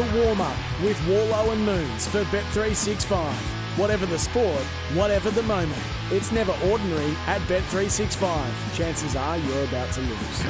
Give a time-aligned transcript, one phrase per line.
[0.00, 3.34] The warm up with Warlow and Moons for Bet365.
[3.76, 4.62] Whatever the sport,
[4.94, 8.74] whatever the moment, it's never ordinary at Bet365.
[8.74, 10.42] Chances are you're about to lose.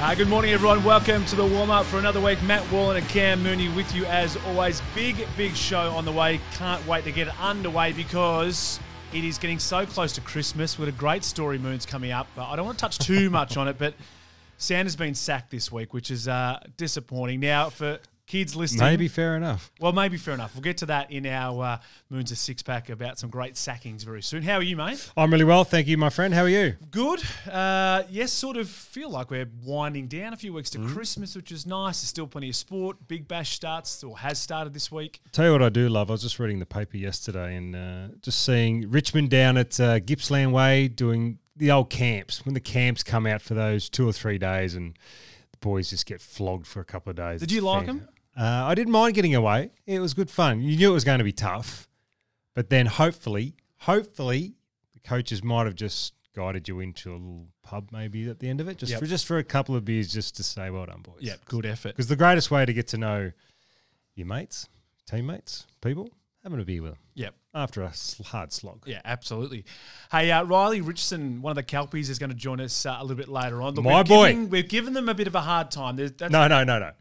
[0.00, 0.84] Uh, good morning, everyone.
[0.84, 2.40] Welcome to the warm up for another week.
[2.44, 4.80] Matt Wallen and Cam Mooney with you as always.
[4.94, 6.40] Big, big show on the way.
[6.52, 8.78] Can't wait to get underway because
[9.12, 12.28] it is getting so close to Christmas with a great story, Moon's coming up.
[12.36, 13.94] But I don't want to touch too much on it, but
[14.58, 17.40] Santa's been sacked this week, which is uh, disappointing.
[17.40, 19.70] Now, for kids listening, Maybe fair enough.
[19.78, 20.52] well, maybe fair enough.
[20.54, 21.78] We'll get to that in our uh,
[22.10, 24.42] Moons of Six Pack about some great sackings very soon.
[24.42, 25.12] How are you, mate?
[25.16, 26.34] I'm really well, thank you, my friend.
[26.34, 26.74] How are you?
[26.90, 27.22] Good.
[27.48, 31.52] Uh, yes, sort of feel like we're winding down a few weeks to Christmas, which
[31.52, 32.00] is nice.
[32.00, 32.96] There's still plenty of sport.
[33.06, 35.20] Big Bash starts or has started this week.
[35.30, 36.10] Tell you what I do love.
[36.10, 40.00] I was just reading the paper yesterday and uh, just seeing Richmond down at uh,
[40.00, 42.44] Gippsland Way doing the old camps.
[42.44, 44.96] When the camps come out for those two or three days and
[45.52, 47.40] the boys just get flogged for a couple of days.
[47.40, 48.08] Did you like them?
[48.38, 49.70] Uh, I didn't mind getting away.
[49.86, 50.60] It was good fun.
[50.60, 51.88] You knew it was going to be tough,
[52.54, 54.54] but then hopefully, hopefully,
[54.92, 58.60] the coaches might have just guided you into a little pub maybe at the end
[58.60, 59.00] of it, just Yep.
[59.00, 61.16] for just for a couple of beers, just to say well done, boys.
[61.20, 61.90] Yeah, good effort.
[61.96, 63.32] Because the greatest way to get to know
[64.14, 64.68] your mates,
[65.06, 66.10] teammates, people,
[66.46, 67.34] having a beer with them Yep.
[67.54, 67.92] after a
[68.26, 68.84] hard slog.
[68.86, 69.64] Yeah, absolutely.
[70.12, 73.02] Hey, uh, Riley Richardson, one of the Kelpies, is going to join us uh, a
[73.02, 73.74] little bit later on.
[73.74, 74.28] Look, My we've boy.
[74.28, 75.96] Given, we've given them a bit of a hard time.
[75.96, 76.92] There's- That's, No, no, no, no.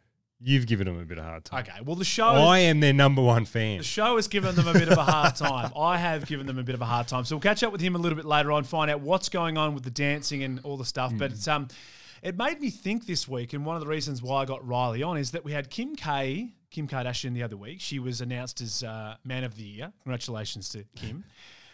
[0.41, 1.61] You've given them a bit of a hard time.
[1.61, 3.77] Okay, well, the show I am their number one fan.
[3.77, 5.71] the show has given them a bit of a hard time.
[5.77, 7.23] I have given them a bit of a hard time.
[7.23, 9.57] So we'll catch up with him a little bit later on, find out what's going
[9.57, 11.13] on with the dancing and all the stuff.
[11.17, 11.35] But Hmm.
[11.35, 11.67] it's, um,
[12.21, 15.03] it made me think this week, and one of the reasons why I got Riley
[15.03, 17.79] on is that we had Kim K, Kim Kardashian the other week.
[17.79, 19.93] She was announced as uh, Man of the Year.
[20.03, 21.23] Congratulations to Kim.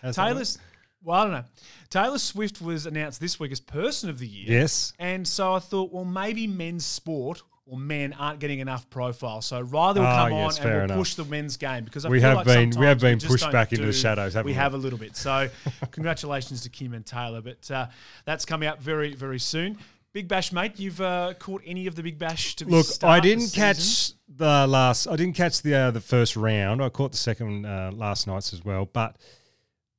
[0.03, 0.59] How's Taylor's,
[1.03, 1.43] well, I don't know.
[1.89, 4.59] Taylor Swift was announced this week as Person of the Year.
[4.61, 4.93] Yes.
[4.99, 9.41] And so I thought, well, maybe men's sport or men aren't getting enough profile.
[9.41, 10.97] So Riley will Ah, come yes, on and we'll enough.
[10.97, 13.31] push the men's game because I We feel have like been- we have been just
[13.31, 14.55] pushed back into the shadows, haven't we we?
[14.55, 15.15] have a little bit.
[15.17, 15.49] So
[15.91, 17.41] congratulations to Kim and Taylor.
[17.41, 17.87] But uh,
[18.25, 19.79] that's coming up very, very soon.
[20.13, 20.77] Big Bash, mate.
[20.77, 23.61] You've uh, caught any of the Big Bash to Look, I didn't season?
[23.61, 25.07] catch the last.
[25.07, 26.83] I didn't catch the uh, the first round.
[26.83, 28.85] I caught the second uh, last nights as well.
[28.91, 29.17] But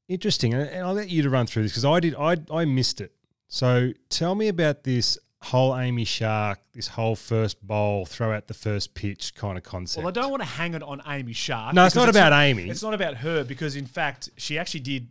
[0.08, 2.14] interesting, and I'll let you to run through this because I did.
[2.14, 3.12] I I missed it.
[3.48, 8.54] So tell me about this whole Amy Shark, this whole first bowl, throw out the
[8.54, 10.04] first pitch kind of concept.
[10.04, 11.74] Well, I don't want to hang it on Amy Shark.
[11.74, 12.68] No, it's not about Amy.
[12.68, 15.08] It's not about her because, in fact, she actually did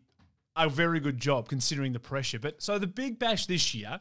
[0.56, 2.40] a very good job considering the pressure.
[2.40, 4.00] But so the Big Bash this year,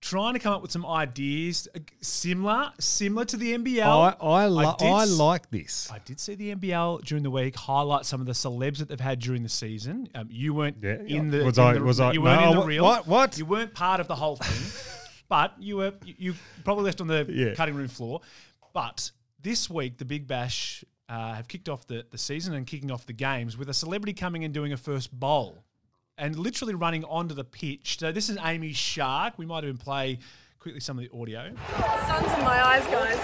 [0.00, 3.84] trying to come up with some ideas uh, similar, similar to the NBL.
[3.84, 5.90] I I, li- I did I s- like this.
[5.92, 8.98] I did see the NBL during the week highlight some of the celebs that they've
[9.00, 10.08] had during the season.
[10.14, 12.52] Um, you weren't Yeah, in the was in I- the- was I- you weren't no,
[12.52, 12.84] in the reel.
[12.84, 13.38] what- what?
[13.38, 14.82] You weren't part of the whole thing,
[15.28, 16.34] but you were you, you
[16.64, 17.54] probably left on the Yeah.
[17.54, 18.20] cutting room floor.
[18.72, 19.10] But
[19.42, 23.04] this week, the Big Bash uh, have kicked off the, the season and kicking off
[23.04, 25.64] the games with a celebrity coming and doing a first bowl
[26.20, 27.98] and literally running onto the pitch.
[27.98, 29.38] So this is Amy Shark.
[29.38, 30.18] We might even play
[30.60, 31.50] quickly some of the audio.
[32.06, 33.18] Sun's in my eyes, guys.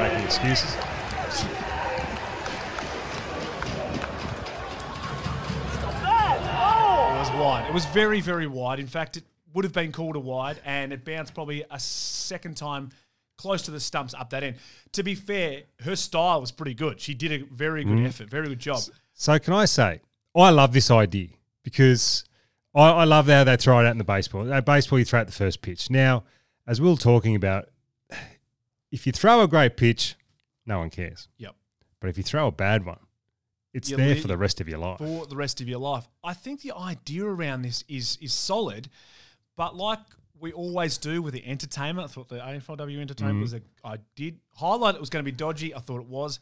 [0.00, 0.74] Making excuses.
[7.10, 7.66] It was wide.
[7.68, 8.78] It was very, very wide.
[8.78, 9.24] In fact, it
[9.54, 12.90] would have been called a wide, and it bounced probably a second time
[13.36, 14.56] close to the stumps up that end.
[14.92, 17.00] To be fair, her style was pretty good.
[17.00, 18.06] She did a very good mm.
[18.06, 18.80] effort, very good job.
[19.14, 20.00] So can I say,
[20.36, 21.28] I love this idea
[21.62, 22.24] because
[22.74, 24.52] I, I love how they throw it out in the baseball.
[24.52, 25.90] Uh, baseball, you throw out the first pitch.
[25.90, 26.24] Now,
[26.66, 27.68] as we were talking about,
[28.90, 30.16] if you throw a great pitch,
[30.66, 31.28] no one cares.
[31.38, 31.54] Yep.
[32.00, 32.98] But if you throw a bad one,
[33.74, 34.98] it's You there for the rest of your life.
[34.98, 36.08] For the rest of your life.
[36.24, 38.88] I think the idea around this is is solid,
[39.56, 40.00] but like
[40.40, 44.38] we always do with the entertainment, I thought the AFLW entertainment was a I did
[44.54, 45.74] highlight it was going to be dodgy.
[45.74, 46.40] I thought it was.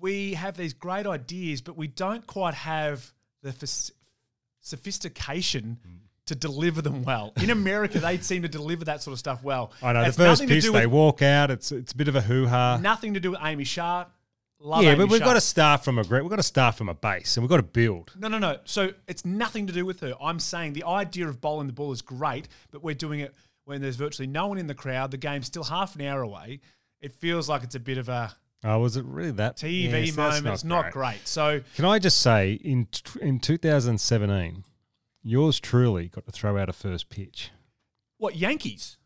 [0.00, 3.12] We have these great ideas, but we don't quite have
[3.42, 3.92] the phys-
[4.60, 5.78] sophistication
[6.26, 7.32] to deliver them well.
[7.40, 9.72] In America, they seem to deliver that sort of stuff well.
[9.82, 11.50] I know the first nothing to pitch, do they walk out.
[11.50, 12.78] It's it's a bit of a hoo ha.
[12.80, 14.08] nothing to do with Amy Shark.
[14.58, 16.22] Love Yeah, Amy but we've got to start from a great.
[16.22, 18.12] We've got to start from a base, and we've got to build.
[18.18, 18.58] No, no, no.
[18.64, 20.14] So it's nothing to do with her.
[20.20, 23.34] I'm saying the idea of bowling the ball is great, but we're doing it
[23.66, 25.10] when there's virtually no one in the crowd.
[25.10, 26.60] The game's still half an hour away.
[27.00, 30.14] It feels like it's a bit of a Oh, was it really that TV Yes,
[30.14, 30.54] that's moment.
[30.54, 31.26] it's not great.
[31.28, 32.88] So Can I just say, in
[33.20, 34.64] in 2017,
[35.22, 37.50] yours truly got to throw out a first pitch.
[38.18, 38.96] what Yankees?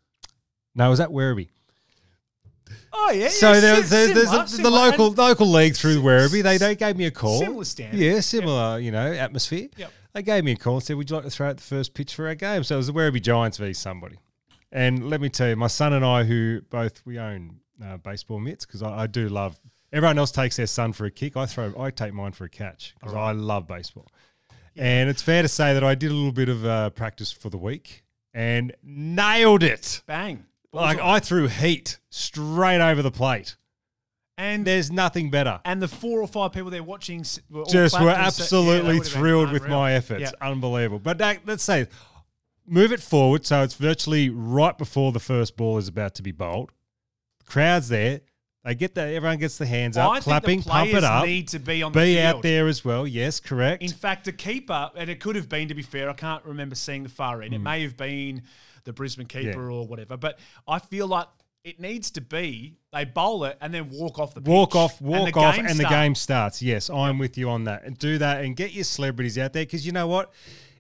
[0.74, 1.48] No, was at Werribee.
[2.92, 3.28] Oh yeah.
[3.28, 6.42] So yeah, there, si- was- there's, there's similar, a, the local local league through Werribee.
[6.42, 7.40] They they gave me a call.
[7.40, 7.98] Similar standard.
[8.00, 8.78] Yeah, similar.
[8.78, 9.68] You know, atmosphere.
[9.76, 9.92] Yep.
[10.12, 11.94] They gave me a call and said, "Would you like to throw out the first
[11.94, 14.18] pitch for our game?" So it was the Werribee Giants v somebody.
[14.72, 18.40] And let me tell you, my son and I, who both we own uh, baseball
[18.40, 19.58] mitts, because I, I do love.
[19.92, 21.36] Everyone else takes their son for a kick.
[21.36, 21.74] I throw.
[21.78, 24.06] I take mine for a catch because I love baseball.
[24.76, 27.50] And it's fair to say that I did a little bit of uh, practice for
[27.50, 30.02] the week and nailed it.
[30.06, 30.46] Bang.
[30.72, 31.00] Like.
[31.00, 33.56] I threw heat straight over the plate.
[34.38, 35.60] and There's nothing better.
[35.64, 39.00] and the four or five people there watching were Just were and said- yeah, absolutely
[39.00, 40.22] thrilled with my efforts.
[40.22, 40.30] Yeah.
[40.40, 41.00] Unbelievable.
[41.00, 41.88] But that, let's say,
[42.64, 46.30] move it forward so it's virtually right before the first ball is about to be
[46.30, 46.70] bowled.
[47.50, 48.20] Crowd's there.
[48.64, 51.24] They get the everyone gets the hands up, I think clapping, the pump it up.
[51.24, 52.36] Need to be on the Be field.
[52.36, 53.06] out there as well.
[53.06, 53.82] Yes, correct.
[53.82, 56.74] In fact, the keeper, and it could have been, to be fair, I can't remember
[56.74, 57.54] seeing the far end.
[57.54, 58.42] It may have been
[58.84, 59.70] the Brisbane keeper Hmm.
[59.70, 59.76] Yeah.
[59.76, 60.38] or whatever, but
[60.68, 61.28] I feel like
[61.64, 64.48] it needs to be they bowl it and then walk off the pitch.
[64.50, 66.60] walk off, and walk the off, and the game starts.
[66.60, 67.84] Yes, I'm with you on that.
[67.84, 70.32] And do that and get your celebrities out there because you know what?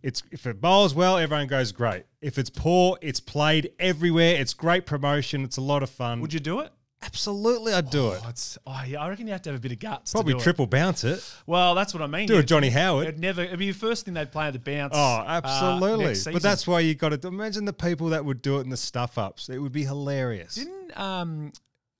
[0.02, 2.04] It's if it bowls well, everyone goes great.
[2.20, 4.36] If it's poor, it's played everywhere.
[4.40, 5.44] It's great promotion.
[5.44, 6.20] It's a lot of fun.
[6.20, 6.72] Would you do it?
[7.02, 8.20] Absolutely, I'd do it.
[8.22, 10.12] Oh, it's, oh, yeah, I reckon you have to have a bit of guts.
[10.12, 11.14] Probably to do triple bounce it.
[11.18, 11.34] It.
[11.46, 12.26] Well, that's what I mean.
[12.26, 13.08] Do a You'd- Johnny Howard.
[13.08, 13.40] It'd never.
[13.42, 14.92] It'd be the first thing they'd play at the bounce.
[14.94, 16.04] Oh, uh, absolutely.
[16.06, 18.68] next but that's why you got to imagine the people that would do it in
[18.68, 19.48] the stuff ups.
[19.48, 20.56] It would be hilarious.
[20.56, 21.52] Didn't um,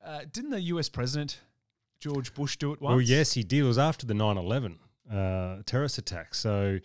[0.05, 0.91] uh, didn't the U.S.
[0.91, 1.41] president
[1.99, 2.91] George Bush do it once?
[2.93, 3.61] Well, yes, he did.
[3.61, 4.79] It was after the 9 11
[5.11, 6.35] uh, terrorist attack.
[6.35, 6.79] So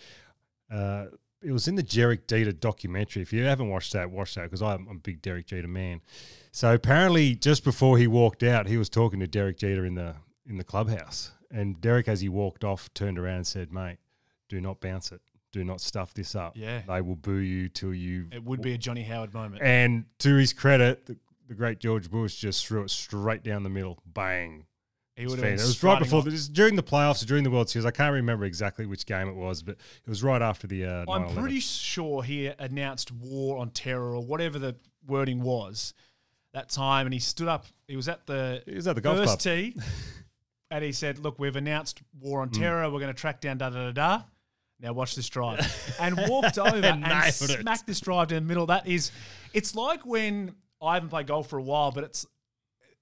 [0.71, 1.05] uh,
[1.41, 3.21] it was in the Derek Jeter documentary.
[3.21, 6.01] If you haven't watched that, watch that because I'm a big Derek Jeter man.
[6.51, 10.15] So apparently, just before he walked out, he was talking to Derek Jeter in the
[10.47, 13.97] in the clubhouse, and Derek, as he walked off, turned around and said, "Mate,
[14.49, 15.21] do not bounce it.
[15.51, 16.53] Do not stuff this up.
[16.55, 16.81] Yeah.
[16.87, 19.61] they will boo you till you." It would be a Johnny Howard moment.
[19.61, 21.17] And to his credit, the,
[21.47, 23.99] the great George Bush just threw it straight down the middle.
[24.05, 24.65] Bang.
[25.15, 26.27] He It would was, have it was right before, off.
[26.27, 27.85] it during the playoffs or during the World Series.
[27.85, 30.85] I can't remember exactly which game it was, but it was right after the.
[30.85, 31.35] Uh, I'm 9/11.
[31.35, 34.75] pretty sure he announced war on terror or whatever the
[35.07, 35.93] wording was
[36.53, 37.65] that time, and he stood up.
[37.87, 39.39] He was at the He was at the golf first club.
[39.39, 39.75] tee,
[40.71, 42.83] and he said, "Look, we've announced war on terror.
[42.89, 44.23] We're going to track down da da da da."
[44.81, 45.61] Now watch this drive,
[46.01, 47.33] and walked over and, it.
[47.33, 48.65] smacked this drive down the middle.
[48.65, 49.11] That is,
[49.53, 52.25] it's like when I haven't played golf for a while, but it's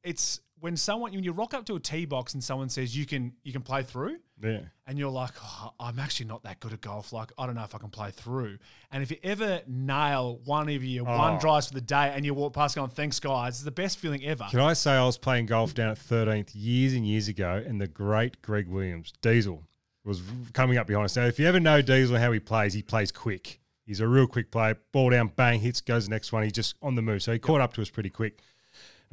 [0.03, 3.05] it's when someone when you rock up to a tee box and someone says you
[3.05, 4.61] can you can play through Yeah.
[4.87, 7.11] and you're like, oh, I'm actually not that good at golf.
[7.11, 8.59] Like, I don't know if I can play through.
[8.89, 11.17] And if you ever nail one of your oh.
[11.17, 11.39] one Oh.
[11.39, 14.23] drives for the day and you walk past going, thanks, guys, it's the best feeling
[14.23, 14.45] ever.
[14.51, 17.81] Can I say I was playing golf down at 13th years and years ago, and
[17.81, 19.63] the great Greg Williams, Diesel,
[20.05, 20.21] was
[20.53, 21.17] coming up behind us.
[21.17, 23.59] Now, if you ever know Diesel how he plays, he plays quick.
[23.85, 24.77] He's a real quick player.
[24.93, 26.43] Ball down, bang, hits, goes the next one.
[26.43, 27.21] He's just on the move.
[27.21, 28.39] So he caught up to us pretty quick.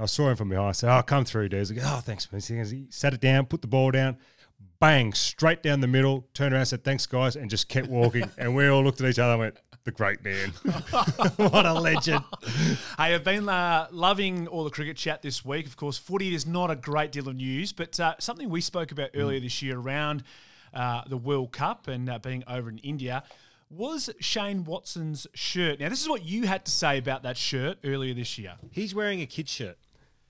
[0.00, 0.68] And I saw him from behind.
[0.68, 1.74] I said, Oh, come through, Diesel.
[1.74, 2.40] He goes, Oh, thanks, man.
[2.40, 4.16] He sat it down, put the ball down,
[4.78, 8.30] bang, straight down the middle, turned around, said, Thanks, guys, and just kept walking.
[8.38, 10.48] and we all looked at each other and went, The great man.
[11.36, 12.24] what a legend.
[12.96, 15.66] Hey, I've been uh, loving all the cricket chat this week.
[15.66, 18.92] Of course, footy is not a great deal of news, but uh, something we spoke
[18.92, 19.20] about Mm.
[19.20, 20.22] earlier this year around
[20.72, 23.22] uh, the World Cup and uh, being over in India
[23.68, 25.78] was Shane Watson's shirt.
[25.78, 28.54] Now, this is what you had to say about that shirt earlier this year.
[28.70, 29.76] He's wearing a kid shirt.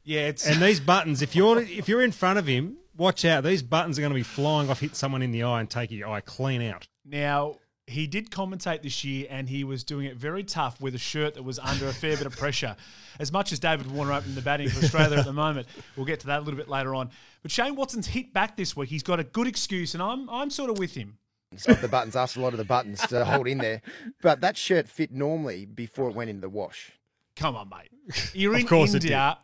[0.05, 3.44] Yeah, it's And these buttons, if you're if you're in front of him, watch out.
[3.44, 5.91] These buttons are going to be flying off, hit someone in the eye, and take
[5.91, 6.88] your eye clean out.
[7.05, 7.56] Now,
[7.87, 11.34] he did commentate this year and he was doing it very tough with a shirt
[11.34, 12.77] that was under a fair bit of pressure.
[13.19, 16.20] As much as David Warner opened the batting for Australia at the moment, we'll get
[16.20, 17.10] to that a little bit later on.
[17.43, 18.89] But Shane Watson's hit back this week.
[18.91, 21.19] He's got a good excuse, and I'm I'm sort of with him.
[21.67, 23.82] of the buttons, asked a lot of the buttons to hold in there.
[24.22, 26.93] But that shirt fit normally before it went into the wash.
[27.34, 27.91] Come on, mate.
[28.34, 29.39] You're Of in course it India.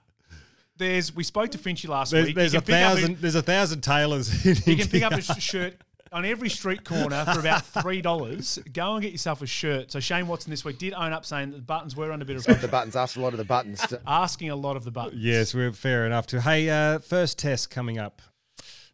[0.78, 2.37] There's we spoke to Finchy last There's, week.
[2.37, 3.16] there's a can pick up thousand.
[3.21, 4.45] there's a thousand tailors.
[4.47, 5.75] In You can pick up a sh- shirt
[6.12, 8.59] on every street corner for about three dollars.
[8.73, 9.90] Go and get yourself a shirt.
[9.90, 12.26] So Shane Watson this week did own up saying that the buttons were under a
[12.26, 14.76] bit of Of the buttons, asked a lot of the buttons to asking a lot
[14.76, 15.23] of the buttons.
[15.23, 16.40] Yes, we're fair enough to.
[16.40, 18.23] Hey, uh, first test coming up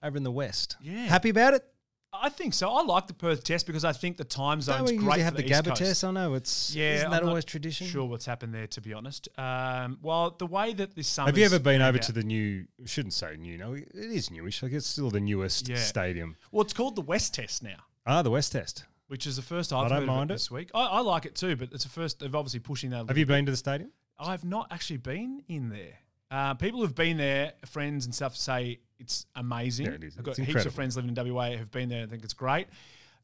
[0.02, 0.76] over in the west.
[0.80, 1.06] Yeah.
[1.06, 1.64] happy about it.
[2.14, 2.70] I think so.
[2.70, 5.18] I like the Perth test because I think the time Don't zone's we great usually
[5.20, 5.78] for have the, the, Gabba Coast.
[5.80, 6.04] test?
[6.04, 6.74] I know it's.
[6.74, 7.86] Yeah, isn't that I'm not always tradition?
[7.86, 8.66] Sure, what's happened there?
[8.66, 11.98] To be honest, um, well, the way that this summer Have you ever been over
[11.98, 12.66] to the new?
[12.84, 13.56] Shouldn't say new.
[13.56, 14.62] No, it is newish.
[14.62, 15.76] Like it's still the newest Yeah.
[15.76, 16.36] stadium.
[16.50, 17.76] Well, it's called the West Test now,
[18.06, 18.84] Ah, the West Test.
[19.08, 20.34] which is the first I've I don't heard mind of it.
[20.34, 20.70] it this week.
[20.74, 22.20] I, I like it too, but it's the first.
[22.20, 22.96] They've obviously pushing that.
[22.98, 23.90] Have little you been to the stadium?
[24.18, 25.98] I've not actually been in there.
[26.30, 29.86] Uh, people who've been there, friends and stuff, say it's amazing.
[29.86, 30.16] Yeah, it is.
[30.16, 30.68] I've got It's heaps incredible.
[30.68, 32.68] of friends living in WA who've been there and think it's great.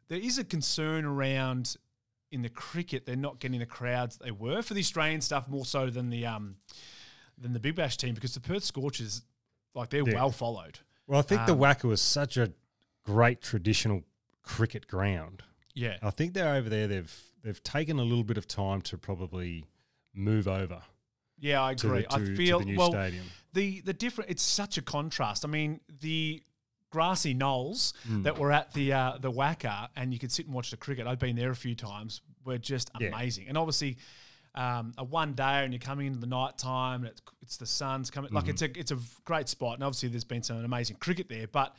[0.09, 1.77] There is a concern around
[2.31, 5.65] in the cricket they're not getting the crowds they were for the Australian stuff more
[5.65, 6.57] so than the um
[7.39, 9.23] than the Big Bash team because the Perth Scorchers
[9.75, 10.15] like they're Yeah.
[10.15, 10.79] well followed.
[11.07, 12.53] Well, I think the Um, WACA was such a
[13.05, 14.03] great traditional
[14.43, 15.43] cricket ground.
[15.75, 16.87] Yeah, I think they're over there.
[16.87, 19.65] They've they've taken a little bit of time to probably
[20.13, 20.83] move over
[21.39, 22.03] Yeah, I to, agree.
[22.03, 22.91] the, to, I to feel the well.
[22.91, 23.25] stadium.
[23.59, 25.45] The the different it's such a contrast.
[25.45, 26.43] I mean, the
[26.91, 28.23] grassy knolls Mm.
[28.25, 31.07] that were at the uh, the WACA and you could sit and watch the cricket.
[31.07, 32.21] I've been there a few times.
[32.45, 33.09] Were just Yeah.
[33.09, 33.49] amazing.
[33.49, 33.99] And obviously,
[34.55, 37.67] um, a one day and you're coming into the night time and it's, it's the
[37.67, 38.33] sun's coming.
[38.33, 38.81] Like it's a Mm-hmm.
[38.81, 39.75] it's a great spot.
[39.75, 41.47] And obviously, there's been some amazing cricket there.
[41.49, 41.75] But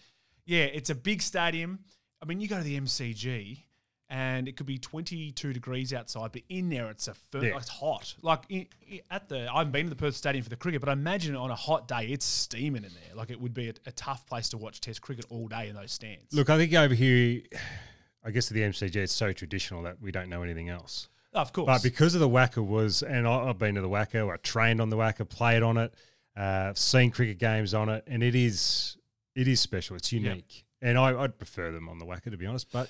[0.45, 1.79] yeah, it's a big stadium.
[2.21, 3.63] I mean, you go to the MCG.
[4.11, 7.57] And it could be 22 degrees outside, but in there it's a fir- Yeah.
[7.57, 8.15] it's hot.
[8.23, 10.79] Like i i at the, I haven't been to the Perth Stadium for the cricket,
[10.81, 13.15] but I imagine on a hot day it's steaming in there.
[13.15, 15.75] Like it would be a, a tough place to watch Test cricket all day in
[15.75, 16.33] those stands.
[16.33, 17.41] Look, I think over here,
[18.23, 21.07] I guess at the MCG, it's so traditional that we don't know anything else.
[21.33, 21.67] Oh, of course.
[21.67, 24.81] But because of the WACA was, and I, I've been to the WACA, I trained
[24.81, 25.93] on the WACA, played on it,
[26.35, 28.97] uh, seen cricket games on it, and it is
[29.35, 29.95] it is special.
[29.95, 32.71] It's unique, and I, I'd prefer them on the WACA to be honest.
[32.71, 32.89] But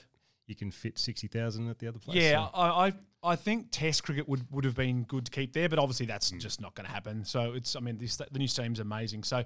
[0.50, 2.18] you can fit sixty thousand at the other place.
[2.18, 5.51] yeah, so- I, I I think Test cricket would, would have been good to keep
[5.51, 7.25] there, but obviously that's just not going to happen.
[7.25, 9.24] So it's I mean this, the new stadium's amazing.
[9.24, 9.44] So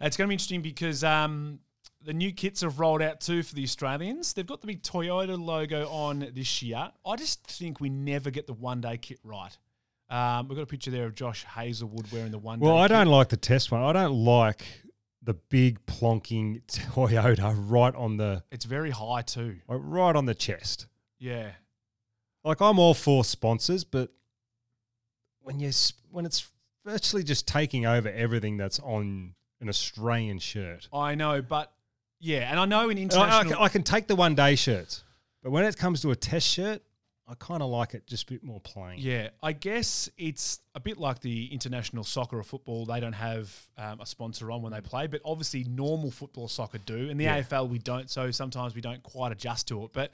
[0.00, 1.58] it's going to be interesting because um,
[2.04, 4.32] the new kits have rolled out too for the Australians.
[4.32, 6.88] They've got the big Toyota logo on this year.
[7.04, 9.56] I just think we never get the one day kit right.
[10.08, 12.60] Um, we've got a picture there of Josh Hazlewood wearing the one.
[12.60, 12.90] Well, I kit.
[12.90, 13.82] don't like the test one.
[13.82, 14.62] I don't like
[15.26, 19.56] the big plonking Toyota right on the It's very high too.
[19.68, 20.86] like, right on the chest.
[21.18, 21.50] Yeah.
[22.44, 24.10] Like I'm all for sponsors, but
[25.42, 26.48] when you s- when it's
[26.84, 31.72] virtually just taking over everything that's on an Australian shirt, I know, but
[32.20, 33.52] yeah, and I know in And I, I international.
[33.54, 35.04] can, I can take the one day shirts,
[35.42, 36.82] but when it comes to a test shirt,
[37.28, 38.98] I kind of like it just a bit more plain.
[38.98, 42.86] Yeah, I guess it's a bit like the international soccer or football.
[42.86, 46.48] They don't have um, a sponsor on when they play, but obviously normal football or
[46.48, 47.08] soccer do.
[47.08, 47.42] In the Yeah.
[47.42, 49.90] AFL, we don't, so sometimes we don't quite adjust to it.
[49.92, 50.12] But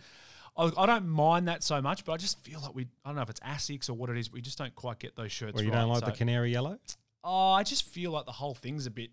[0.56, 3.16] I, I don't mind that so much, but I just feel like we, I don't
[3.16, 5.32] know if it's ASICS or what it is, but we just don't quite get those
[5.32, 5.80] shirts Well, you right.
[5.80, 6.78] don't like the canary yellow?
[7.24, 9.10] Oh, I just feel like the whole thing's a bit,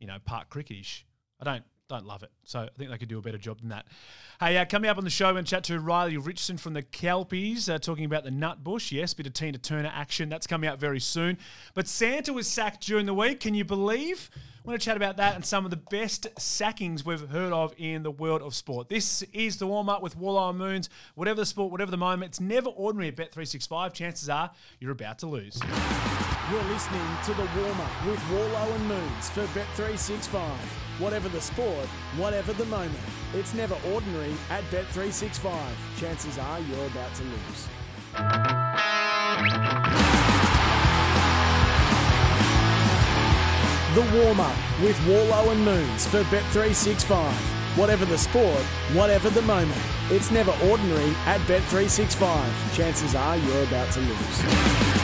[0.00, 1.02] you know, part cricketish.
[1.38, 2.30] I don't don't love it.
[2.44, 3.86] So I think they could do a better job than that.
[4.40, 7.68] Hey, uh, coming up on the show, to chat to Riley Richardson from the Kelpies,
[7.68, 8.92] uh, talking about the Nutbush.
[8.92, 10.28] Yes, bit of Tina Turner action.
[10.28, 11.38] That's coming out very soon.
[11.74, 13.40] But Santa was sacked during the week.
[13.40, 14.30] Can you believe?
[14.64, 17.72] We're going to chat about that and some of the best sackings we've heard of
[17.78, 18.88] in the world of sport.
[18.88, 20.90] This is the warm up with Walleye and Moons.
[21.14, 23.92] Whatever the sport, whatever the moment, it's never ordinary at Bet365.
[23.92, 24.50] Chances are
[24.80, 25.60] you're about to lose.
[26.48, 30.38] You're listening to the warm up with Warlow and Moons for Bet365.
[31.00, 33.00] Whatever the sport, whatever the moment,
[33.34, 35.52] it's never ordinary at Bet365.
[35.98, 37.66] Chances are you're about to lose.
[43.96, 47.32] The warm up with Warlow and Moons for Bet365.
[47.76, 48.62] Whatever the sport,
[48.94, 52.76] whatever the moment, it's never ordinary at Bet365.
[52.76, 54.95] Chances are you're about to lose.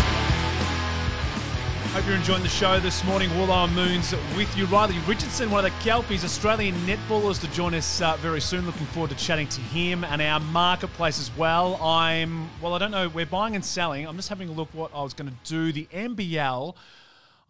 [1.92, 3.28] Hope you're enjoying the show this morning.
[3.38, 4.64] Wallow Moons with you.
[4.64, 8.64] Riley Richardson, one of the Kelpies, Australian netballers, to join us uh, very soon.
[8.64, 11.76] Looking forward to chatting to him and our marketplace as well.
[11.82, 14.06] I'm, well, I don't know, we're buying and selling.
[14.08, 15.70] I'm just having a look what I was going to do.
[15.70, 16.74] The NBL,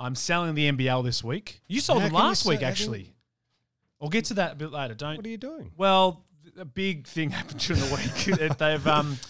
[0.00, 1.60] I'm selling the NBL this week.
[1.68, 3.14] You sold them last week, sell- how can- actually.
[4.00, 4.94] We'll get to that a bit later.
[4.94, 5.18] Don't.
[5.18, 5.70] What are you doing?
[5.76, 6.24] Well,
[6.58, 8.58] a big thing happened during the week.
[8.58, 9.20] They've, um,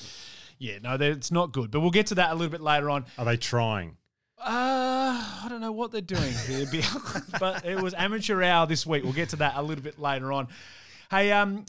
[0.59, 1.71] yeah, no, it's not good.
[1.71, 3.05] But we'll get to that a little bit later on.
[3.19, 3.99] Are they trying?
[4.45, 6.67] Uh, I don't know what they're doing, here,
[7.41, 9.05] but it was amateur hour this week.
[9.05, 10.49] We'll get to that a little bit later on.
[11.11, 11.65] Hey, um,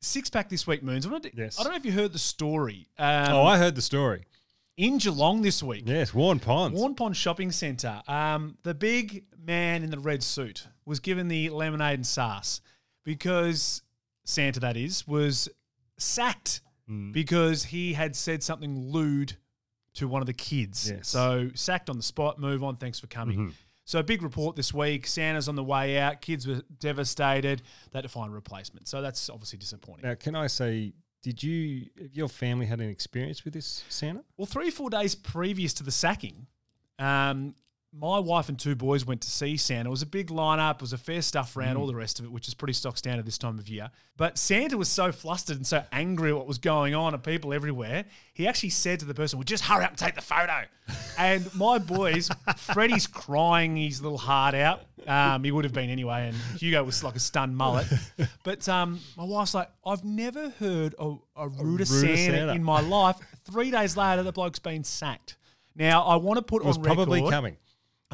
[0.00, 1.06] six pack this week, Moons.
[1.06, 1.58] I, to- Yes.
[1.60, 2.86] I don't know if you heard the story.
[2.98, 4.24] Um, oh, I heard the story.
[4.76, 6.78] in Geelong this week, Yes, Waurn Ponds.
[6.80, 11.50] Waurn Pond Shopping Centre, um, the big man in the red suit was given the
[11.50, 12.60] lemonade and sauce
[13.04, 13.82] because
[14.24, 15.48] Santa, that is, was
[15.98, 17.12] sacked Hmm.
[17.12, 19.36] because he had said something lewd
[19.94, 20.90] to one of the kids.
[20.90, 21.08] Yes.
[21.08, 23.38] So sacked on the spot, move on, thanks for coming.
[23.38, 23.50] Mm-hmm.
[23.84, 25.06] So big report this week.
[25.06, 26.20] Santa's on the way out.
[26.20, 27.62] Kids were devastated.
[27.92, 28.88] They had to find a replacement.
[28.88, 30.08] So that's obviously disappointing.
[30.08, 34.24] Now, can I say, did you, have your family had an experience with this, Santa?
[34.36, 36.46] Well, three, four days previous to the sacking,
[36.98, 37.54] um,
[37.96, 39.88] my wife and two boys went to see Santa.
[39.88, 40.76] It was a big lineup.
[40.76, 42.98] It was a fair stuff round, all the rest of it, which is pretty stock
[42.98, 43.90] standard this time of year.
[44.16, 47.52] But Santa was so flustered and so angry at what was going on and people
[47.52, 50.64] everywhere, he actually said to the person, well, just hurry up and take the photo.
[51.18, 54.82] and my boys, Freddie's crying his little heart out.
[55.06, 57.86] Um, he would have been anyway, and Hugo was like a stunned mullet.
[58.42, 62.52] But um, my wife's like, I've never heard a, a ruder, Santa, Santa.
[62.52, 63.16] in my life.
[63.44, 65.36] Three days later, the bloke's been sacked.
[65.76, 67.56] Now, I want to put It was on probably coming.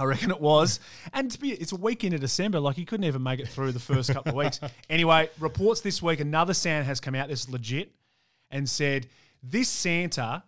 [0.00, 0.80] I reckon it was.
[1.12, 2.59] And to be, it's a week into December.
[2.59, 4.59] Like he couldn't even make it through the first couple of weeks.
[4.88, 6.21] Anyway, reports this week.
[6.21, 7.28] Another Santa has come out.
[7.28, 7.92] This is legit,
[8.50, 9.07] and said
[9.42, 10.42] this Santa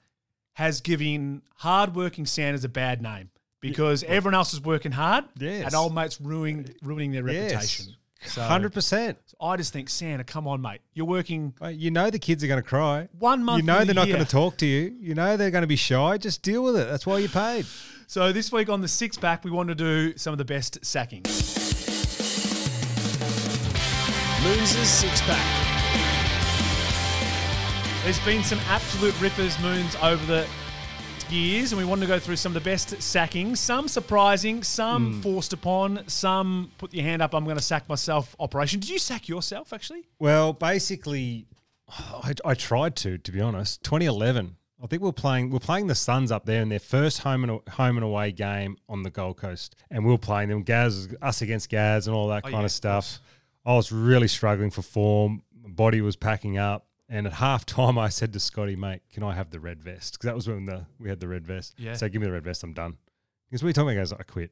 [0.55, 3.31] has given hardworking Santas a bad name
[3.61, 5.67] because everyone else is working hard Yes.
[5.67, 7.95] and old mate's ruining ruining their reputation.
[8.25, 9.19] So, Hundred percent.
[9.41, 10.81] I just think Santa, come on, mate.
[10.95, 13.09] You're working You know the kids are going to cry.
[13.19, 14.95] One month You know they're not going to talk to you.
[15.01, 16.19] You know they're going to be shy.
[16.19, 16.89] Just deal with it.
[16.89, 17.67] That's why you paid.
[18.13, 20.85] So this week on the six pack, we want to do some of the best
[20.85, 21.23] sacking.
[24.43, 25.41] Moons' six pack.
[28.05, 30.47] There's been some absolute rippers, Moons, over the
[31.31, 33.59] years, and we want to go through some of the best sackings.
[33.59, 35.21] Some surprising, some Hmm.
[35.23, 38.81] forced upon, some put your hand up, I'm going to sack myself operation.
[38.81, 40.03] Did you sack yourself, actually?
[40.19, 41.47] Well, basically,
[41.89, 43.17] I, I tried to.
[43.17, 44.57] To be honest, 2011.
[44.83, 47.61] I think we're playing we're playing the Suns up there in their first home and
[47.69, 51.41] home and away game on the Gold Coast, and we are playing them Gaz us
[51.41, 53.21] against Gaz and all that Oh, kind yeah, of of stuff.
[53.65, 55.43] I was really struggling for form.
[55.63, 59.23] My body was packing up, and at half time, I said to Scotty, "Mate, can
[59.23, 61.75] I have the red vest?" Because that was when the we had the red vest.
[61.79, 61.95] Yeah.
[61.95, 62.65] So give me the red vest.
[62.65, 62.97] I'm done.
[63.51, 63.91] Because talking about?
[63.91, 64.51] He goes, I quit.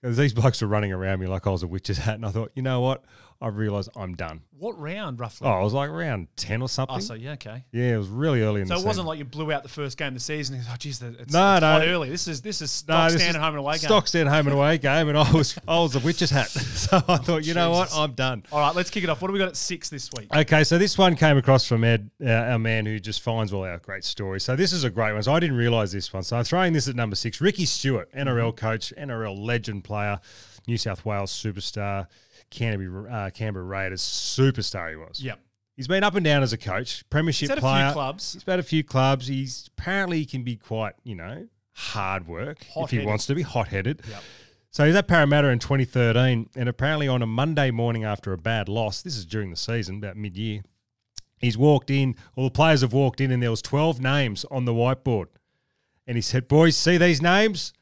[0.00, 2.30] Because these blokes were running around me like I was a witch's hat, and I
[2.30, 3.04] thought, you know what?
[3.40, 4.40] I realised I'm done.
[4.58, 5.46] What round, roughly?
[5.46, 6.96] Oh, I was like round 10 or something.
[6.96, 7.64] Oh, so yeah, okay.
[7.70, 8.78] yeah, it was really early in the season.
[8.78, 9.06] So the it wasn't season.
[9.06, 10.56] like you blew out the first game of the season.
[10.56, 11.40] And, oh, geez, it's, No, it's no.
[11.44, 12.08] hot early.
[12.10, 13.78] This is this is No, stock this standard is home and away game.
[13.88, 16.48] Stock stand home and away game, and I was I was a witch's hat.
[16.78, 17.90] So I thought, you know what?
[17.94, 18.44] I'm done.
[18.50, 19.20] All right, let's kick it off.
[19.20, 20.34] What do we got at six this week?
[20.34, 23.64] Okay, so this one came across from Ed, uh, our man who just finds all
[23.64, 24.42] our great stories.
[24.44, 25.22] So this is a great one.
[25.22, 26.22] So I didn't realise this one.
[26.22, 27.40] So I'm throwing this at number six.
[27.40, 30.18] Ricky Stuart, NRL coach, NRL legend player,
[30.66, 32.06] New South Wales superstar,
[32.50, 35.20] Canterbury, uh, Canberra Raiders superstar he was.
[35.22, 35.40] Yep.
[35.76, 37.86] He's been up and down as a coach, premiership He's had a player.
[37.86, 38.32] few clubs.
[38.32, 39.28] He's had a few clubs.
[39.28, 43.42] He's apparently he can be quite, you know, hard work if he wants to be
[43.42, 44.02] hot headed.
[44.08, 44.22] Yep.
[44.70, 48.68] So he's at Parramatta in 2013, and apparently on a Monday morning after a bad
[48.68, 50.62] loss, this is during the season, about mid-year,
[51.38, 54.64] he's walked in, all the players have walked in, and there was 12 names on
[54.66, 55.26] the whiteboard.
[56.06, 57.72] And he said, boys, see these names?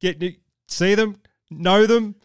[0.00, 0.22] Get
[0.68, 1.16] See them?
[1.50, 2.16] Know them?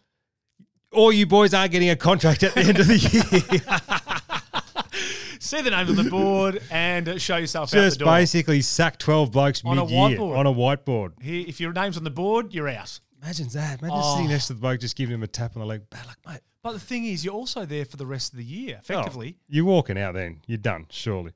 [0.94, 3.60] All you boys are getting a contract at the end of the year.
[5.40, 8.14] See the name of the board and show yourself out Just the door.
[8.14, 10.38] basically sack 12 blokes On a mid-year whiteboard.
[10.38, 11.22] on a whiteboard.
[11.22, 12.98] Here, if your name's on the board, you're out.
[13.22, 13.80] Imagine that.
[13.80, 14.14] Imagine Oh.
[14.16, 15.82] sitting next to the bloke, just giving him a tap on the leg.
[15.90, 16.40] Bad luck, mate.
[16.62, 19.36] But the thing is, you're also there for the rest of the year, effectively.
[19.38, 20.40] Oh, you're walking out then.
[20.46, 21.32] You're done, surely.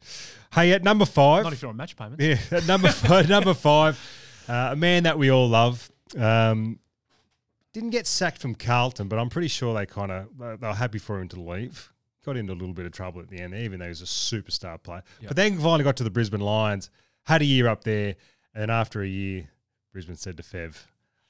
[0.54, 1.44] Hey, at number five.
[1.44, 2.24] Not if you're on match payments.
[2.24, 3.98] yeah, at number five, number five,
[4.48, 5.90] uh, a man that we all love.
[6.16, 6.78] Um,
[7.72, 10.98] didn't get sacked from Carlton, but I'm pretty sure they kind of they were happy
[10.98, 11.92] for him to leave.
[12.24, 14.04] Got into a little bit of trouble at the end, even though he was a
[14.04, 15.02] superstar player.
[15.26, 16.90] But then finally got to the Brisbane Lions,
[17.24, 18.16] had a year up there,
[18.54, 19.48] and after a year,
[19.92, 20.76] Brisbane said to Fev,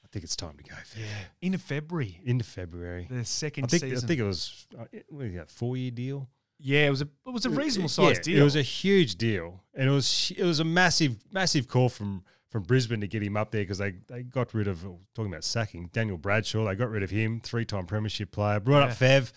[0.03, 0.99] "I think it's time to go." Fev.
[1.41, 3.07] In February, Into February.
[3.09, 4.05] the second I think season.
[4.05, 6.27] I think it was uh, what is that four year deal.
[6.57, 8.41] yeah, it was a it was a reasonable sized Yeah, deal.
[8.41, 12.23] It was a huge deal, and it was it was a massive massive call from
[12.49, 14.81] from Brisbane to get him up there because they, they got rid of
[15.13, 16.65] talking about sacking Daniel Bradshaw.
[16.65, 18.59] They got rid of him, three time premiership player.
[18.59, 19.31] Brought up Fev,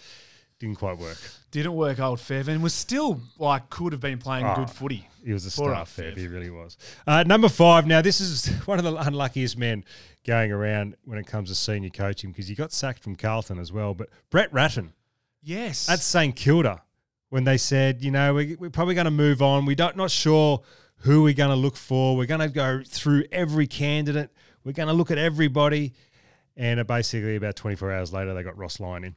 [0.58, 1.18] didn't quite work.
[1.50, 5.08] Didn't work, old Fev, and was still like could have been playing Oh, good footy.
[5.24, 6.14] He was a star, Fev.
[6.14, 6.16] Fev.
[6.16, 6.76] He really was.
[7.06, 7.86] Uh, number five.
[7.86, 9.84] Now this is one of the unluckiest men
[10.26, 13.72] going around when it comes to senior coaching because he got sacked from Carlton as
[13.72, 13.94] well.
[13.94, 14.92] But Brett Ratten.
[15.44, 16.82] Yes, That's St Kilda
[17.28, 19.64] when they said, you know, we, we're probably going to move on.
[19.64, 20.60] We don't not sure
[21.02, 22.16] who we're going to look for.
[22.16, 24.30] We're going to go through every candidate.
[24.64, 25.92] We're going to look at everybody.
[26.56, 29.14] And uh, basically, about 24 hours later, they got Ross Lyon in.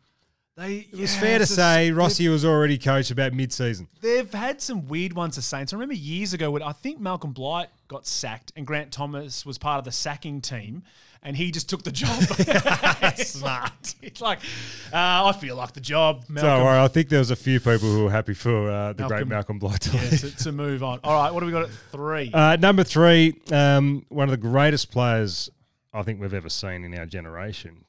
[0.58, 0.88] They.
[0.91, 3.88] It was fair to say Rossi was already coach about mid-season.
[4.02, 5.74] They've had some weird ones, the Saints.
[5.74, 9.58] I remember years ago when I think Malcolm Blight got sacked and Grant Thomas was
[9.58, 10.84] part of the sacking team
[11.26, 12.22] and he just took the job.
[13.18, 13.96] Smart.
[14.02, 14.39] It's like,
[14.94, 17.60] uh, I feel like the job, Malcolm, Don't worry, I think there was a few
[17.60, 20.52] people who were happy for uh, the great Malcolm- Malcolm Blight to yeah, to, to
[20.52, 21.00] move on.
[21.04, 22.32] All right, what do we got at three?
[22.34, 25.50] Uh, number three, um, one of the greatest players
[25.94, 27.85] I think we've ever seen in our generation,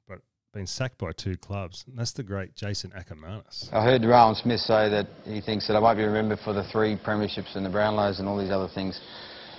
[0.57, 1.85] been sacked by two clubs.
[1.87, 3.71] And that's the great Jason Akermanis.
[3.75, 6.65] I heard Rowan Smith say that he thinks that I won't be remembered for the
[6.73, 8.99] three premierships and the Brownlows and all these other things,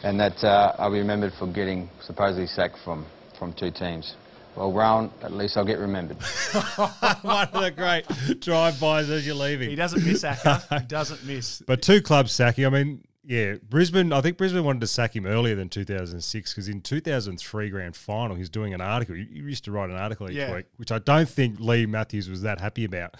[0.03, 3.05] and that uh, I'll be remembered for getting supposedly sacked from,
[3.37, 4.15] from two teams.
[4.55, 6.17] Well, Rowan, at least I'll get remembered.
[7.21, 9.69] one of the great drive-bys as you're leaving.
[9.69, 10.63] he doesn't miss Acker.
[10.79, 11.61] he doesn't miss.
[11.67, 12.65] But two clubs sacking.
[12.65, 14.13] I mean, yeah, Brisbane.
[14.13, 18.37] I think Brisbane wanted to sack him earlier than 2006 because in 2003 grand final,
[18.37, 19.15] he's doing an article.
[19.15, 20.55] He, used to write an article each Yeah.
[20.55, 23.15] week, which I don't think Leigh Matthews was that happy about.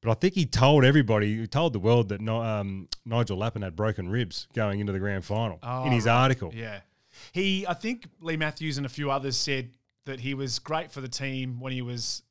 [0.00, 3.74] But I think he told everybody, he told the world that um, Nigel Lappin had
[3.74, 6.52] broken ribs going into the grand final in his article.
[6.54, 6.80] Yeah.
[7.32, 9.70] He, I think Leigh Matthews and a few others said
[10.04, 12.22] that he was great for the team when he was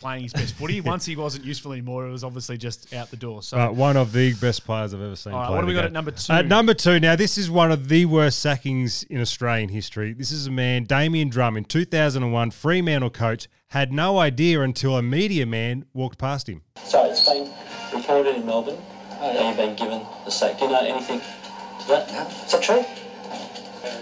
[0.00, 0.80] playing his best footy.
[0.80, 3.42] Once he wasn't useful anymore, it was obviously just out the door.
[3.42, 5.32] So, But one of the best players I've ever seen.
[5.32, 5.86] all right, what do we got game.
[5.86, 6.32] at number uh, two?
[6.32, 10.12] At number two, now this is one of the worst sackings in Australian history.
[10.12, 15.02] This is a man, Damian Drum, in 2001, Fremantle coach, had no idea until a
[15.02, 16.62] media man walked past him.
[16.84, 17.48] So it's been
[17.94, 18.78] reported in Melbourne
[19.12, 20.58] uh, that you've been given the sack.
[20.58, 22.10] Do you know anything to that?
[22.10, 22.26] No.
[22.44, 22.84] Is that true?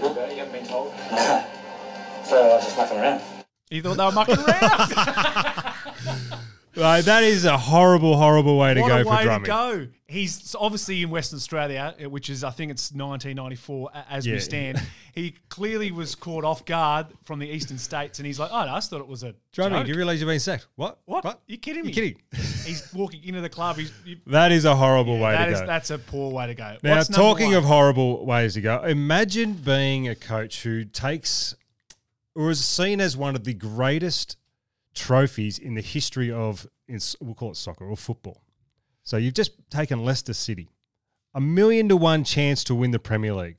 [0.00, 0.92] You haven't been told?
[1.11, 1.44] No.
[2.24, 3.20] So I was just mucking around.
[3.70, 5.64] he thought they were mucking around.
[6.76, 9.46] Right, that is a horrible, horrible way to what go a for way to drumming.
[9.46, 9.88] go!
[10.06, 14.34] He's obviously in Western Australia, uh, which is I think it's 1994 a- as we
[14.34, 14.38] Yeah.
[14.38, 14.82] stand.
[15.12, 18.70] he clearly was caught off guard from the eastern states, and he's like, "Oh, no,
[18.72, 20.68] I just thought it was a Drumming, joke." do you realise you've been sacked?
[20.76, 20.98] What?
[21.06, 21.24] What?
[21.24, 21.40] What?
[21.48, 21.88] You kidding me?
[21.88, 22.16] You kidding?
[22.64, 23.76] He's walking into the club.
[23.76, 25.66] He's you, That is a horrible way that to is go.
[25.66, 26.76] that's a poor way to go.
[26.84, 31.56] Now, What's talking of horrible ways to go, imagine being a coach who takes
[32.37, 34.37] or is seen as one of the greatest
[34.98, 38.42] trophies in the history of, in, we'll call it soccer or football.
[39.04, 40.68] So you've just taken Leicester City,
[41.34, 43.56] a million to one chance to win the Premier League,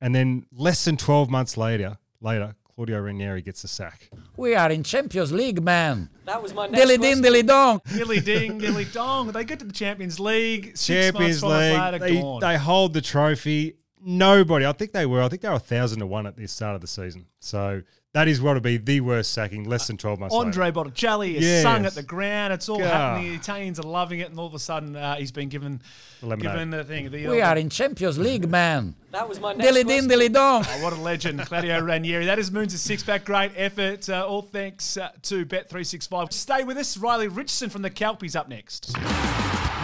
[0.00, 4.08] and then less than twelve months later, later Claudio Ranieri gets the sack.
[4.38, 6.08] We are in Champions League, man.
[6.24, 7.82] That was my next Dilly din, dilly dong.
[7.92, 9.32] dilly ding, dilly dong.
[9.32, 10.78] They get to the Champions League.
[10.78, 12.40] Six Champions League, later, they, gone.
[12.40, 13.76] they hold the trophy.
[14.02, 16.48] Nobody, I think they were, I think they were a thousand to one at the
[16.48, 17.26] start of the season.
[17.38, 20.34] So that is what would be the worst sacking, less than twelve months.
[20.34, 20.46] later.
[20.46, 21.62] Andrea Bocelli is Yes.
[21.62, 22.52] sung at the ground.
[22.52, 22.86] It's all God.
[22.88, 23.30] happening.
[23.30, 25.80] The Italians are loving it, and all of a sudden, uh, he's been given
[26.20, 26.42] Lemonade.
[26.52, 27.10] given the thing.
[27.10, 28.94] The, We are in Champions League, man.
[29.12, 30.64] That was my next Dilly din, dilly dong.
[30.68, 32.26] Oh, what a legend, Claudio Ranieri.
[32.26, 33.24] That is Moons' six pack.
[33.24, 34.08] Great effort.
[34.08, 36.32] Uh, all thanks uh, to Bet365.
[36.32, 36.96] Stay with us.
[36.96, 38.92] Riley Richardson from the Kelpies up next.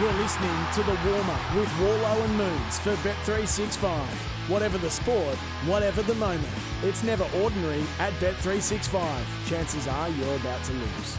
[0.00, 4.35] You're listening to the warm up with Warlow and Moons for Bet365.
[4.48, 5.34] Whatever the sport,
[5.66, 6.46] whatever the moment,
[6.84, 9.24] it's never ordinary at Bet365.
[9.48, 11.16] Chances are you're about to lose.